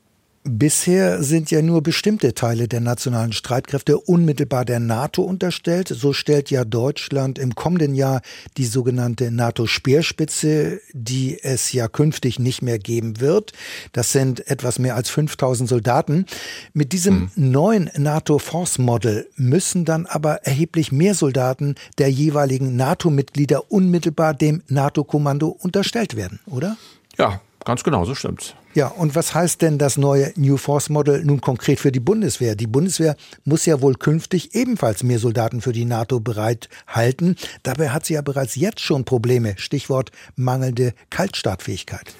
Bisher 0.48 1.24
sind 1.24 1.50
ja 1.50 1.60
nur 1.60 1.82
bestimmte 1.82 2.32
Teile 2.32 2.68
der 2.68 2.80
nationalen 2.80 3.32
Streitkräfte 3.32 3.98
unmittelbar 3.98 4.64
der 4.64 4.78
NATO 4.78 5.22
unterstellt. 5.22 5.88
So 5.88 6.12
stellt 6.12 6.52
ja 6.52 6.64
Deutschland 6.64 7.36
im 7.40 7.56
kommenden 7.56 7.96
Jahr 7.96 8.22
die 8.56 8.64
sogenannte 8.64 9.32
NATO-Speerspitze, 9.32 10.80
die 10.92 11.42
es 11.42 11.72
ja 11.72 11.88
künftig 11.88 12.38
nicht 12.38 12.62
mehr 12.62 12.78
geben 12.78 13.18
wird. 13.18 13.54
Das 13.90 14.12
sind 14.12 14.48
etwas 14.48 14.78
mehr 14.78 14.94
als 14.94 15.10
5000 15.10 15.68
Soldaten. 15.68 16.26
Mit 16.72 16.92
diesem 16.92 17.30
mhm. 17.34 17.50
neuen 17.50 17.90
NATO-Force-Model 17.96 19.28
müssen 19.34 19.84
dann 19.84 20.06
aber 20.06 20.44
erheblich 20.44 20.92
mehr 20.92 21.16
Soldaten 21.16 21.74
der 21.98 22.08
jeweiligen 22.08 22.76
NATO-Mitglieder 22.76 23.72
unmittelbar 23.72 24.32
dem 24.32 24.62
NATO-Kommando 24.68 25.48
unterstellt 25.48 26.14
werden, 26.14 26.38
oder? 26.46 26.76
Ja, 27.18 27.40
ganz 27.64 27.82
genau, 27.82 28.04
so 28.04 28.14
stimmt's. 28.14 28.54
Ja, 28.76 28.88
und 28.88 29.14
was 29.14 29.34
heißt 29.34 29.62
denn 29.62 29.78
das 29.78 29.96
neue 29.96 30.34
New 30.36 30.58
Force 30.58 30.90
Model 30.90 31.24
nun 31.24 31.40
konkret 31.40 31.80
für 31.80 31.90
die 31.90 31.98
Bundeswehr? 31.98 32.56
Die 32.56 32.66
Bundeswehr 32.66 33.16
muss 33.46 33.64
ja 33.64 33.80
wohl 33.80 33.94
künftig 33.94 34.54
ebenfalls 34.54 35.02
mehr 35.02 35.18
Soldaten 35.18 35.62
für 35.62 35.72
die 35.72 35.86
NATO 35.86 36.20
bereithalten. 36.20 37.36
Dabei 37.62 37.88
hat 37.88 38.04
sie 38.04 38.12
ja 38.12 38.20
bereits 38.20 38.54
jetzt 38.54 38.80
schon 38.80 39.06
Probleme. 39.06 39.54
Stichwort 39.56 40.10
mangelnde 40.34 40.92
Kaltstartfähigkeit. 41.08 42.14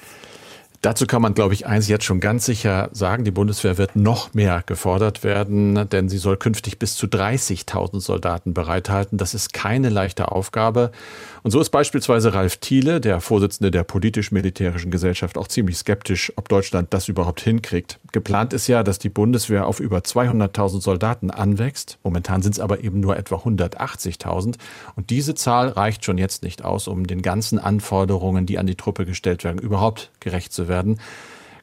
Dazu 0.81 1.07
kann 1.07 1.21
man, 1.23 1.33
glaube 1.33 1.55
ich, 1.55 1.65
eins 1.65 1.87
jetzt 1.87 2.05
schon 2.05 2.19
ganz 2.19 2.45
sicher 2.45 2.89
sagen. 2.91 3.23
Die 3.23 3.31
Bundeswehr 3.31 3.77
wird 3.77 3.95
noch 3.95 4.33
mehr 4.33 4.63
gefordert 4.65 5.23
werden, 5.23 5.89
denn 5.89 6.07
sie 6.07 6.19
soll 6.19 6.37
künftig 6.37 6.77
bis 6.79 6.95
zu 6.95 7.07
30.000 7.07 7.99
Soldaten 7.99 8.53
bereithalten. 8.53 9.17
Das 9.17 9.33
ist 9.33 9.53
keine 9.53 9.89
leichte 9.89 10.31
Aufgabe. 10.31 10.91
Und 11.47 11.51
so 11.51 11.61
ist 11.61 11.69
beispielsweise 11.69 12.33
Ralf 12.33 12.57
Thiele, 12.57 12.99
der 12.99 13.21
Vorsitzende 13.21 13.71
der 13.71 13.85
politisch-militärischen 13.85 14.91
Gesellschaft, 14.91 15.37
auch 15.37 15.47
ziemlich 15.47 15.77
skeptisch, 15.77 16.33
ob 16.35 16.49
Deutschland 16.49 16.93
das 16.93 17.07
überhaupt 17.07 17.39
hinkriegt. 17.39 18.01
Geplant 18.11 18.51
ist 18.51 18.67
ja, 18.67 18.83
dass 18.83 18.99
die 18.99 19.07
Bundeswehr 19.07 19.65
auf 19.65 19.79
über 19.79 19.99
200.000 19.99 20.81
Soldaten 20.81 21.31
anwächst. 21.31 21.99
Momentan 22.03 22.41
sind 22.41 22.51
es 22.51 22.59
aber 22.59 22.83
eben 22.83 22.99
nur 22.99 23.15
etwa 23.15 23.35
180.000. 23.35 24.55
Und 24.97 25.09
diese 25.09 25.35
Zahl 25.35 25.69
reicht 25.69 26.03
schon 26.03 26.17
jetzt 26.17 26.43
nicht 26.43 26.65
aus, 26.65 26.89
um 26.89 27.07
den 27.07 27.21
ganzen 27.21 27.59
Anforderungen, 27.59 28.45
die 28.45 28.59
an 28.59 28.67
die 28.67 28.75
Truppe 28.75 29.05
gestellt 29.05 29.45
werden, 29.45 29.59
überhaupt 29.59 30.11
gerecht 30.19 30.51
zu 30.51 30.67
werden. 30.67 30.99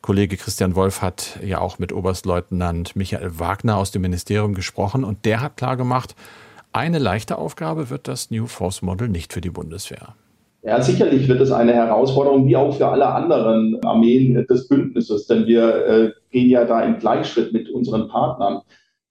Kollege 0.01 0.39
Christian 0.39 0.77
Wolf 0.77 1.03
hat 1.03 1.39
ja 1.45 1.61
auch 1.61 1.79
mit 1.79 1.93
Oberstleutnant 1.93 2.97
Michael 2.97 3.39
Wagner 3.39 3.77
aus 3.77 3.91
dem 3.91 4.01
Ministerium 4.01 4.55
gesprochen 4.55 5.05
und 5.05 5.27
der 5.27 5.43
hat 5.43 5.59
klargemacht, 5.59 6.15
eine 6.75 6.99
leichte 6.99 7.39
Aufgabe 7.39 7.89
wird 7.89 8.09
das 8.09 8.31
New 8.31 8.47
Force 8.47 8.83
Model 8.83 9.09
nicht 9.09 9.33
für 9.33 9.41
die 9.41 9.51
Bundeswehr. 9.51 10.15
Ja, 10.63 10.81
sicherlich 10.81 11.29
wird 11.29 11.41
es 11.41 11.53
eine 11.53 11.75
Herausforderung, 11.75 12.47
wie 12.47 12.57
auch 12.57 12.75
für 12.75 12.89
alle 12.89 13.07
anderen 13.07 13.79
Armeen 13.85 14.47
des 14.49 14.67
Bündnisses, 14.67 15.27
denn 15.27 15.47
wir 15.47 15.87
äh, 15.87 16.11
gehen 16.31 16.49
ja 16.49 16.65
da 16.65 16.81
im 16.83 16.99
Gleichschritt 16.99 17.53
mit 17.53 17.69
unseren 17.69 18.09
Partnern. 18.09 18.63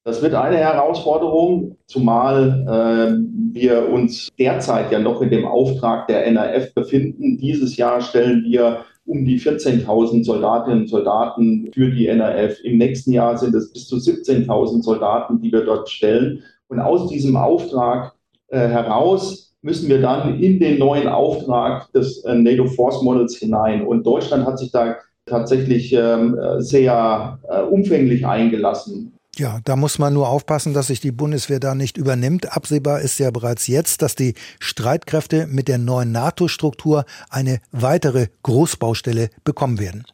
Das 0.04 0.22
wird 0.22 0.34
eine 0.34 0.58
Herausforderung, 0.58 1.78
zumal 1.86 2.66
äh, 2.68 3.54
wir 3.54 3.88
uns 3.88 4.30
derzeit 4.38 4.92
ja 4.92 5.00
noch 5.00 5.22
in 5.22 5.30
dem 5.30 5.46
Auftrag 5.46 6.08
der 6.08 6.26
NRF 6.26 6.74
befinden. 6.74 7.38
Dieses 7.38 7.78
Jahr 7.78 8.02
stellen 8.02 8.44
wir 8.44 8.80
um 9.06 9.24
die 9.24 9.40
14.000 9.40 10.26
Soldatinnen 10.26 10.82
und 10.82 10.88
Soldaten 10.88 11.70
für 11.74 11.92
die 11.92 12.08
NRF. 12.08 12.60
Im 12.64 12.80
nächsten 12.80 13.12
Jahr 13.12 13.38
sind 13.38 13.54
es 13.54 13.72
bis 13.72 13.88
zu 13.88 13.98
17.000 13.98 14.82
Soldaten, 14.82 15.40
die 15.40 15.52
wir 15.52 15.64
dort 15.64 15.90
stellen. 15.90 16.44
Und 16.74 16.80
aus 16.80 17.08
diesem 17.08 17.38
Auftrag 17.38 18.14
äh, 18.48 18.58
heraus 18.58 19.54
müssen 19.62 19.90
wir 19.90 20.02
dann 20.02 20.40
in 20.40 20.60
den 20.60 20.80
neuen 20.80 21.08
Auftrag 21.08 21.92
des 21.92 22.24
äh, 22.26 22.34
NATO 22.34 22.66
Force 22.66 23.04
Models 23.04 23.38
hinein. 23.38 23.86
Und 23.86 24.08
Deutschland 24.08 24.48
hat 24.48 24.58
sich 24.58 24.72
da 24.72 24.96
tatsächlich 25.28 25.94
ähm, 25.94 26.36
sehr 26.58 27.38
äh, 27.48 27.62
umfänglich 27.62 28.26
eingelassen. 28.26 29.14
Ja, 29.36 29.62
da 29.64 29.76
muss 29.76 29.98
man 29.98 30.14
nur 30.14 30.30
aufpassen, 30.30 30.76
dass 30.76 30.86
sich 30.88 31.00
die 31.00 31.12
Bundeswehr 31.12 31.60
da 31.60 31.74
nicht 31.74 31.98
übernimmt. 31.98 32.56
Absehbar 32.56 33.02
ist 33.02 33.18
ja 33.18 33.32
bereits 33.32 33.66
jetzt, 33.66 34.04
dass 34.04 34.14
die 34.14 34.36
Streitkräfte 34.60 35.48
mit 35.48 35.68
der 35.68 35.80
neuen 35.80 36.12
NATO-Struktur 36.12 37.04
eine 37.30 37.60
weitere 37.72 38.28
Großbaustelle 38.44 39.32
bekommen 39.44 39.80
werden. 39.80 40.06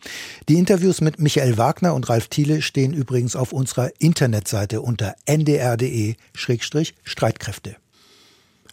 Die 0.47 0.58
Interviews 0.58 1.01
mit 1.01 1.19
Michael 1.19 1.58
Wagner 1.58 1.95
und 1.95 2.08
Ralf 2.08 2.29
Thiele 2.29 2.62
stehen 2.62 2.93
übrigens 2.93 3.36
auf 3.36 3.51
unserer 3.51 3.91
Internetseite 3.99 4.79
unter 4.79 5.15
ndr.de-streitkräfte. 5.25 7.75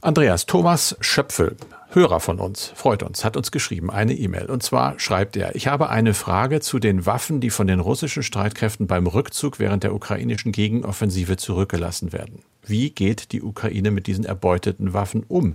Andreas 0.03 0.47
Thomas 0.47 0.97
Schöpfel 1.01 1.57
Hörer 1.91 2.21
von 2.21 2.41
uns, 2.41 2.73
freut 2.75 3.03
uns, 3.03 3.25
hat 3.25 3.39
uns 3.39 3.51
geschrieben, 3.51 3.91
eine 3.91 4.13
E-Mail. 4.13 4.51
Und 4.51 4.63
zwar 4.63 4.99
schreibt 4.99 5.35
er, 5.37 5.55
ich 5.55 5.67
habe 5.67 5.89
eine 5.89 6.13
Frage 6.13 6.61
zu 6.61 6.79
den 6.79 7.07
Waffen, 7.07 7.41
die 7.41 7.49
von 7.49 7.67
den 7.67 7.81
russischen 7.81 8.23
Streitkräften 8.23 8.87
beim 8.87 9.07
Rückzug 9.07 9.59
während 9.59 9.83
der 9.83 9.95
ukrainischen 9.95 10.53
Gegenoffensive 10.53 11.39
zurückgelassen 11.39 12.13
werden. 12.13 12.43
Wie 12.67 12.91
geht 12.91 13.33
die 13.33 13.41
Ukraine 13.41 13.91
mit 13.93 14.09
diesen 14.09 14.27
erbeuteten 14.27 14.93
Waffen 14.93 15.25
um? 15.27 15.55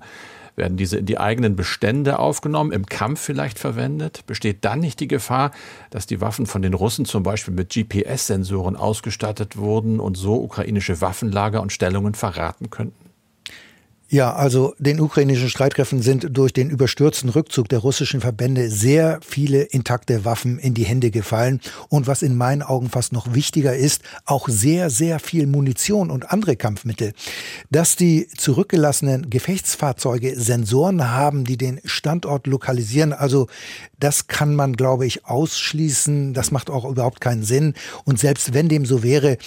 Werden 0.55 0.77
diese 0.77 0.97
in 0.97 1.05
die 1.05 1.19
eigenen 1.19 1.55
Bestände 1.55 2.17
aufgenommen, 2.17 2.71
im 2.71 2.87
Kampf 2.87 3.21
vielleicht 3.21 3.59
verwendet? 3.59 4.25
Besteht 4.25 4.65
dann 4.65 4.79
nicht 4.79 4.99
die 4.99 5.07
Gefahr, 5.07 5.51
dass 5.91 6.07
die 6.07 6.21
Waffen 6.21 6.47
von 6.47 6.63
den 6.63 6.73
Russen 6.73 7.05
zum 7.05 7.21
Beispiel 7.21 7.53
mit 7.53 7.71
GPS-Sensoren 7.71 8.77
ausgestattet 8.77 9.57
wurden 9.57 9.99
und 9.99 10.17
so 10.17 10.41
ukrainische 10.41 11.01
Waffenlager 11.01 11.61
und 11.61 11.71
Stellungen 11.71 12.15
verraten 12.15 12.71
könnten? 12.71 13.10
Ja, 14.13 14.33
also 14.33 14.75
den 14.77 14.99
ukrainischen 14.99 15.49
Streitkräften 15.49 16.01
sind 16.01 16.27
durch 16.31 16.51
den 16.51 16.69
überstürzten 16.69 17.29
Rückzug 17.29 17.69
der 17.69 17.79
russischen 17.79 18.19
Verbände 18.19 18.69
sehr 18.69 19.21
viele 19.25 19.61
intakte 19.61 20.25
Waffen 20.25 20.59
in 20.59 20.73
die 20.73 20.83
Hände 20.83 21.11
gefallen. 21.11 21.61
Und 21.87 22.07
was 22.07 22.21
in 22.21 22.35
meinen 22.35 22.61
Augen 22.61 22.89
fast 22.89 23.13
noch 23.13 23.33
wichtiger 23.33 23.73
ist, 23.73 24.01
auch 24.25 24.49
sehr, 24.49 24.89
sehr 24.89 25.19
viel 25.19 25.47
Munition 25.47 26.11
und 26.11 26.29
andere 26.29 26.57
Kampfmittel. 26.57 27.13
Dass 27.69 27.95
die 27.95 28.27
zurückgelassenen 28.27 29.29
Gefechtsfahrzeuge 29.29 30.37
Sensoren 30.37 31.09
haben, 31.09 31.45
die 31.45 31.55
den 31.55 31.79
Standort 31.85 32.47
lokalisieren, 32.47 33.13
also 33.13 33.47
das 33.97 34.27
kann 34.27 34.55
man, 34.55 34.73
glaube 34.73 35.05
ich, 35.05 35.23
ausschließen. 35.25 36.33
Das 36.33 36.51
macht 36.51 36.69
auch 36.69 36.83
überhaupt 36.83 37.21
keinen 37.21 37.43
Sinn. 37.43 37.75
Und 38.03 38.19
selbst 38.19 38.53
wenn 38.53 38.67
dem 38.67 38.85
so 38.85 39.03
wäre, 39.03 39.37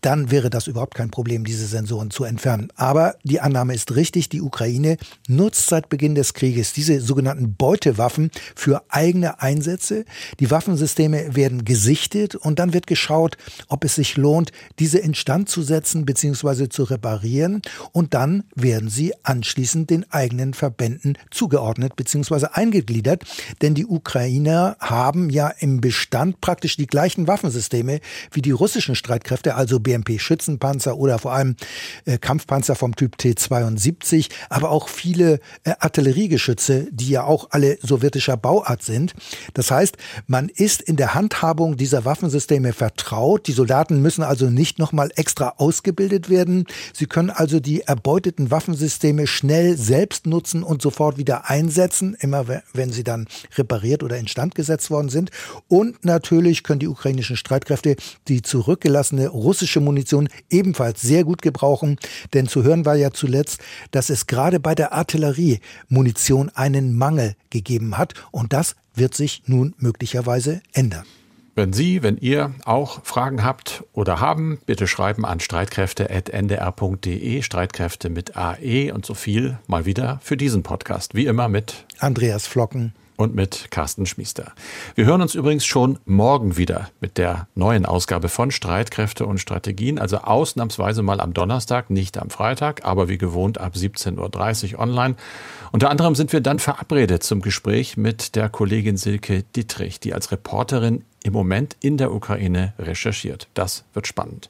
dann 0.00 0.30
wäre 0.30 0.50
das 0.50 0.66
überhaupt 0.66 0.94
kein 0.94 1.10
Problem, 1.10 1.44
diese 1.44 1.66
Sensoren 1.66 2.10
zu 2.10 2.24
entfernen. 2.24 2.68
Aber 2.76 3.16
die 3.24 3.40
Annahme 3.40 3.74
ist 3.74 3.94
richtig, 3.96 4.28
die 4.28 4.40
Ukraine 4.40 4.96
nutzt 5.28 5.66
seit 5.68 5.88
Beginn 5.88 6.14
des 6.14 6.34
Krieges 6.34 6.72
diese 6.72 7.00
sogenannten 7.00 7.54
Beutewaffen 7.54 8.30
für 8.54 8.82
eigene 8.88 9.40
Einsätze. 9.40 10.04
Die 10.38 10.50
Waffensysteme 10.50 11.34
werden 11.34 11.64
gesichtet 11.64 12.34
und 12.34 12.58
dann 12.58 12.72
wird 12.72 12.86
geschaut, 12.86 13.36
ob 13.68 13.84
es 13.84 13.94
sich 13.94 14.16
lohnt, 14.16 14.52
diese 14.78 14.98
instand 14.98 15.48
zu 15.48 15.62
setzen 15.62 16.04
bzw. 16.04 16.68
zu 16.68 16.84
reparieren 16.84 17.62
und 17.92 18.14
dann 18.14 18.44
werden 18.54 18.88
sie 18.88 19.12
anschließend 19.22 19.90
den 19.90 20.10
eigenen 20.10 20.54
Verbänden 20.54 21.18
zugeordnet 21.30 21.96
bzw. 21.96 22.46
eingegliedert, 22.52 23.24
denn 23.62 23.74
die 23.74 23.86
Ukrainer 23.86 24.76
haben 24.80 25.30
ja 25.30 25.48
im 25.48 25.80
Bestand 25.80 26.40
praktisch 26.40 26.76
die 26.76 26.86
gleichen 26.86 27.26
Waffensysteme 27.26 28.00
wie 28.30 28.42
die 28.42 28.50
russischen 28.50 28.94
Streitkräfte, 28.94 29.54
also 29.54 29.80
BMP-Schützenpanzer 29.90 30.96
oder 30.96 31.18
vor 31.18 31.32
allem 31.32 31.56
äh, 32.04 32.18
Kampfpanzer 32.18 32.74
vom 32.74 32.94
Typ 32.94 33.18
T-72, 33.18 34.28
aber 34.48 34.70
auch 34.70 34.88
viele 34.88 35.40
äh, 35.64 35.72
Artilleriegeschütze, 35.80 36.88
die 36.90 37.10
ja 37.10 37.24
auch 37.24 37.48
alle 37.50 37.78
sowjetischer 37.82 38.36
Bauart 38.36 38.82
sind. 38.82 39.14
Das 39.54 39.70
heißt, 39.70 39.96
man 40.26 40.48
ist 40.48 40.80
in 40.82 40.96
der 40.96 41.14
Handhabung 41.14 41.76
dieser 41.76 42.04
Waffensysteme 42.04 42.72
vertraut. 42.72 43.46
Die 43.46 43.52
Soldaten 43.52 44.00
müssen 44.00 44.22
also 44.22 44.46
nicht 44.46 44.78
nochmal 44.78 45.10
extra 45.16 45.54
ausgebildet 45.56 46.30
werden. 46.30 46.66
Sie 46.92 47.06
können 47.06 47.30
also 47.30 47.60
die 47.60 47.82
erbeuteten 47.82 48.50
Waffensysteme 48.50 49.26
schnell 49.26 49.76
selbst 49.76 50.26
nutzen 50.26 50.62
und 50.62 50.82
sofort 50.82 51.18
wieder 51.18 51.50
einsetzen, 51.50 52.16
immer 52.20 52.46
wenn 52.72 52.92
sie 52.92 53.04
dann 53.04 53.26
repariert 53.56 54.02
oder 54.02 54.18
instand 54.18 54.54
gesetzt 54.54 54.90
worden 54.90 55.08
sind. 55.08 55.30
Und 55.68 56.04
natürlich 56.04 56.62
können 56.62 56.80
die 56.80 56.88
ukrainischen 56.88 57.36
Streitkräfte 57.36 57.96
die 58.28 58.42
zurückgelassene 58.42 59.28
russische 59.28 59.79
Munition 59.80 60.28
ebenfalls 60.50 61.00
sehr 61.00 61.24
gut 61.24 61.42
gebrauchen. 61.42 61.98
Denn 62.34 62.46
zu 62.46 62.62
hören 62.62 62.84
war 62.84 62.96
ja 62.96 63.10
zuletzt, 63.10 63.60
dass 63.90 64.10
es 64.10 64.26
gerade 64.26 64.60
bei 64.60 64.74
der 64.74 64.92
Artillerie 64.92 65.60
Munition 65.88 66.50
einen 66.50 66.96
Mangel 66.96 67.34
gegeben 67.50 67.98
hat. 67.98 68.14
Und 68.30 68.52
das 68.52 68.76
wird 68.94 69.14
sich 69.14 69.42
nun 69.46 69.74
möglicherweise 69.78 70.60
ändern. 70.72 71.04
Wenn 71.56 71.72
Sie, 71.72 72.02
wenn 72.02 72.16
ihr 72.16 72.54
auch 72.64 73.04
Fragen 73.04 73.44
habt 73.44 73.84
oder 73.92 74.20
haben, 74.20 74.60
bitte 74.66 74.86
schreiben 74.86 75.26
an 75.26 75.40
streitkräfte.ndr.de, 75.40 77.42
Streitkräfte 77.42 78.08
mit 78.08 78.36
AE 78.36 78.92
und 78.92 79.04
so 79.04 79.14
viel 79.14 79.58
mal 79.66 79.84
wieder 79.84 80.20
für 80.22 80.36
diesen 80.36 80.62
Podcast. 80.62 81.14
Wie 81.14 81.26
immer 81.26 81.48
mit 81.48 81.86
Andreas 81.98 82.46
Flocken 82.46 82.94
und 83.20 83.34
mit 83.34 83.70
Carsten 83.70 84.06
Schmiester. 84.06 84.52
Wir 84.94 85.04
hören 85.04 85.20
uns 85.20 85.34
übrigens 85.34 85.66
schon 85.66 85.98
morgen 86.06 86.56
wieder 86.56 86.88
mit 87.00 87.18
der 87.18 87.48
neuen 87.54 87.84
Ausgabe 87.84 88.30
von 88.30 88.50
Streitkräfte 88.50 89.26
und 89.26 89.38
Strategien, 89.38 89.98
also 89.98 90.18
ausnahmsweise 90.18 91.02
mal 91.02 91.20
am 91.20 91.34
Donnerstag, 91.34 91.90
nicht 91.90 92.16
am 92.16 92.30
Freitag, 92.30 92.84
aber 92.84 93.08
wie 93.08 93.18
gewohnt 93.18 93.58
ab 93.58 93.74
17.30 93.74 94.72
Uhr 94.72 94.80
online. 94.80 95.16
Unter 95.70 95.90
anderem 95.90 96.14
sind 96.14 96.32
wir 96.32 96.40
dann 96.40 96.58
verabredet 96.58 97.22
zum 97.22 97.42
Gespräch 97.42 97.96
mit 97.98 98.34
der 98.36 98.48
Kollegin 98.48 98.96
Silke 98.96 99.42
Dietrich, 99.54 100.00
die 100.00 100.14
als 100.14 100.32
Reporterin 100.32 101.04
im 101.22 101.34
Moment 101.34 101.76
in 101.80 101.98
der 101.98 102.12
Ukraine 102.12 102.72
recherchiert. 102.78 103.48
Das 103.52 103.84
wird 103.92 104.06
spannend. 104.06 104.48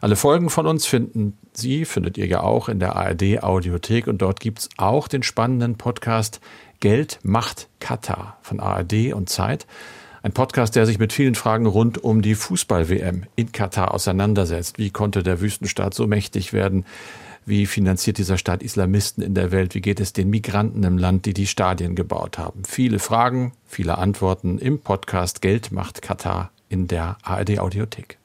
Alle 0.00 0.16
Folgen 0.16 0.48
von 0.48 0.66
uns 0.66 0.86
finden 0.86 1.36
Sie, 1.58 1.84
findet 1.84 2.16
ihr 2.16 2.26
ja 2.26 2.40
auch 2.40 2.68
in 2.68 2.78
der 2.78 2.94
ARD 2.96 3.42
Audiothek 3.42 4.06
und 4.06 4.22
dort 4.22 4.38
gibt's 4.38 4.68
auch 4.76 5.08
den 5.08 5.22
spannenden 5.22 5.76
Podcast 5.76 6.40
Geld 6.80 7.18
macht 7.24 7.68
Katar 7.80 8.38
von 8.42 8.60
ARD 8.60 9.12
und 9.12 9.28
Zeit. 9.28 9.66
Ein 10.22 10.32
Podcast, 10.32 10.76
der 10.76 10.86
sich 10.86 11.00
mit 11.00 11.12
vielen 11.12 11.34
Fragen 11.34 11.66
rund 11.66 12.02
um 12.02 12.22
die 12.22 12.36
Fußball-WM 12.36 13.24
in 13.34 13.50
Katar 13.50 13.92
auseinandersetzt. 13.92 14.78
Wie 14.78 14.90
konnte 14.90 15.24
der 15.24 15.40
Wüstenstaat 15.40 15.94
so 15.94 16.06
mächtig 16.06 16.52
werden? 16.52 16.84
Wie 17.44 17.66
finanziert 17.66 18.18
dieser 18.18 18.38
Staat 18.38 18.62
Islamisten 18.62 19.24
in 19.24 19.34
der 19.34 19.50
Welt? 19.50 19.74
Wie 19.74 19.80
geht 19.80 19.98
es 19.98 20.12
den 20.12 20.30
Migranten 20.30 20.84
im 20.84 20.98
Land, 20.98 21.26
die 21.26 21.34
die 21.34 21.46
Stadien 21.46 21.96
gebaut 21.96 22.38
haben? 22.38 22.62
Viele 22.64 23.00
Fragen, 23.00 23.52
viele 23.64 23.98
Antworten 23.98 24.58
im 24.58 24.80
Podcast 24.80 25.40
Geld 25.40 25.72
macht 25.72 26.02
Katar 26.02 26.52
in 26.68 26.86
der 26.86 27.16
ARD 27.22 27.58
Audiothek. 27.58 28.18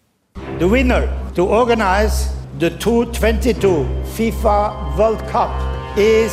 The 0.59 0.69
winner 0.69 1.07
to 1.35 1.47
organize 1.47 2.27
the 2.59 2.69
2022 2.69 3.85
FIFA 4.15 4.95
World 4.97 5.27
Cup 5.27 5.49
is 5.97 6.31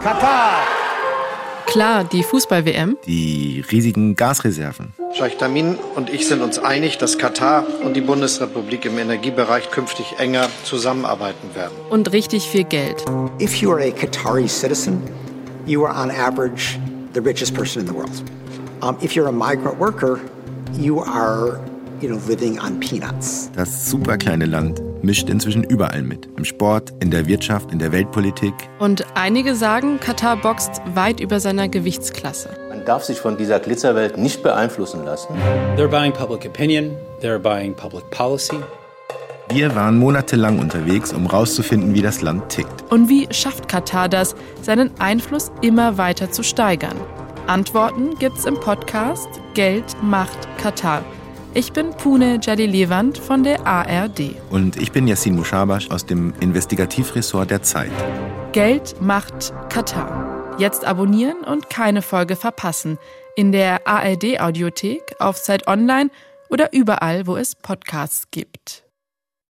Katar. 0.00 0.64
Klar, 1.66 2.04
die 2.04 2.22
Fußball-WM. 2.22 2.96
Die 3.04 3.62
riesigen 3.70 4.14
Gasreserven. 4.14 4.94
Scheich 5.12 5.36
Tamin 5.36 5.76
und 5.96 6.08
ich 6.08 6.26
sind 6.26 6.40
uns 6.40 6.58
einig, 6.58 6.96
dass 6.96 7.18
Katar 7.18 7.66
und 7.84 7.94
die 7.94 8.00
Bundesrepublik 8.00 8.86
im 8.86 8.98
Energiebereich 8.98 9.70
künftig 9.70 10.14
enger 10.18 10.48
zusammenarbeiten 10.64 11.54
werden. 11.54 11.72
Und 11.90 12.12
richtig 12.12 12.48
viel 12.48 12.64
Geld. 12.64 13.04
If 13.40 13.56
you 13.56 13.70
are 13.70 13.82
a 13.82 13.90
Qatari 13.90 14.48
citizen, 14.48 15.02
you 15.66 15.84
are 15.84 15.94
on 15.94 16.10
average 16.10 16.78
the 17.14 17.20
richest 17.20 17.54
person 17.54 17.82
in 17.82 17.88
the 17.88 17.94
world. 17.94 18.22
Um, 18.80 18.96
if 19.02 19.14
you're 19.14 19.28
a 19.28 19.32
migrant 19.32 19.78
worker, 19.78 20.20
you 20.78 21.00
are 21.00 21.60
you 22.02 22.08
know, 22.08 22.20
living 22.28 22.58
on 22.60 22.78
peanuts. 22.80 23.50
Das 23.54 23.90
superkleine 23.90 24.46
Land 24.46 24.82
mischt 25.02 25.28
inzwischen 25.28 25.64
überall 25.64 26.02
mit. 26.02 26.28
Im 26.36 26.44
Sport, 26.44 26.92
in 27.00 27.10
der 27.10 27.26
Wirtschaft, 27.26 27.72
in 27.72 27.78
der 27.78 27.92
Weltpolitik. 27.92 28.54
Und 28.78 29.04
einige 29.14 29.54
sagen, 29.54 30.00
Katar 30.00 30.36
boxt 30.36 30.80
weit 30.94 31.20
über 31.20 31.40
seiner 31.40 31.68
Gewichtsklasse. 31.68 32.50
Man 32.68 32.84
darf 32.84 33.04
sich 33.04 33.18
von 33.18 33.36
dieser 33.36 33.60
Glitzerwelt 33.60 34.18
nicht 34.18 34.42
beeinflussen 34.42 35.04
lassen. 35.04 35.34
They're 35.76 35.88
buying 35.88 36.12
public 36.12 36.44
opinion, 36.46 36.96
they're 37.22 37.38
buying 37.38 37.74
public 37.74 38.08
policy. 38.10 38.56
Wir 39.50 39.74
waren 39.74 39.98
monatelang 39.98 40.58
unterwegs, 40.58 41.12
um 41.12 41.24
herauszufinden, 41.24 41.94
wie 41.94 42.02
das 42.02 42.20
Land 42.20 42.50
tickt. 42.50 42.84
Und 42.90 43.08
wie 43.08 43.26
schafft 43.30 43.66
Katar 43.66 44.08
das, 44.08 44.36
seinen 44.60 44.90
Einfluss 45.00 45.50
immer 45.62 45.96
weiter 45.96 46.30
zu 46.30 46.42
steigern? 46.42 46.96
Antworten 47.46 48.14
gibt's 48.18 48.44
im 48.44 48.60
Podcast 48.60 49.28
Geld 49.54 49.96
macht 50.02 50.36
Katar. 50.58 51.02
Ich 51.54 51.72
bin 51.72 51.90
Pune 51.90 52.38
Jalilewand 52.42 53.16
von 53.16 53.42
der 53.42 53.66
ARD. 53.66 54.36
Und 54.50 54.76
ich 54.76 54.92
bin 54.92 55.08
Yassin 55.08 55.34
Mushabash 55.34 55.90
aus 55.90 56.04
dem 56.04 56.34
Investigativressort 56.40 57.50
der 57.50 57.62
Zeit. 57.62 57.90
Geld 58.52 59.00
macht 59.00 59.54
Katar. 59.70 60.56
Jetzt 60.58 60.84
abonnieren 60.84 61.38
und 61.44 61.70
keine 61.70 62.02
Folge 62.02 62.36
verpassen. 62.36 62.98
In 63.34 63.52
der 63.52 63.86
ARD 63.86 64.40
Audiothek, 64.40 65.14
auf 65.20 65.42
Zeit 65.42 65.66
Online 65.66 66.10
oder 66.50 66.72
überall, 66.74 67.26
wo 67.26 67.36
es 67.36 67.54
Podcasts 67.54 68.24
gibt. 68.30 68.87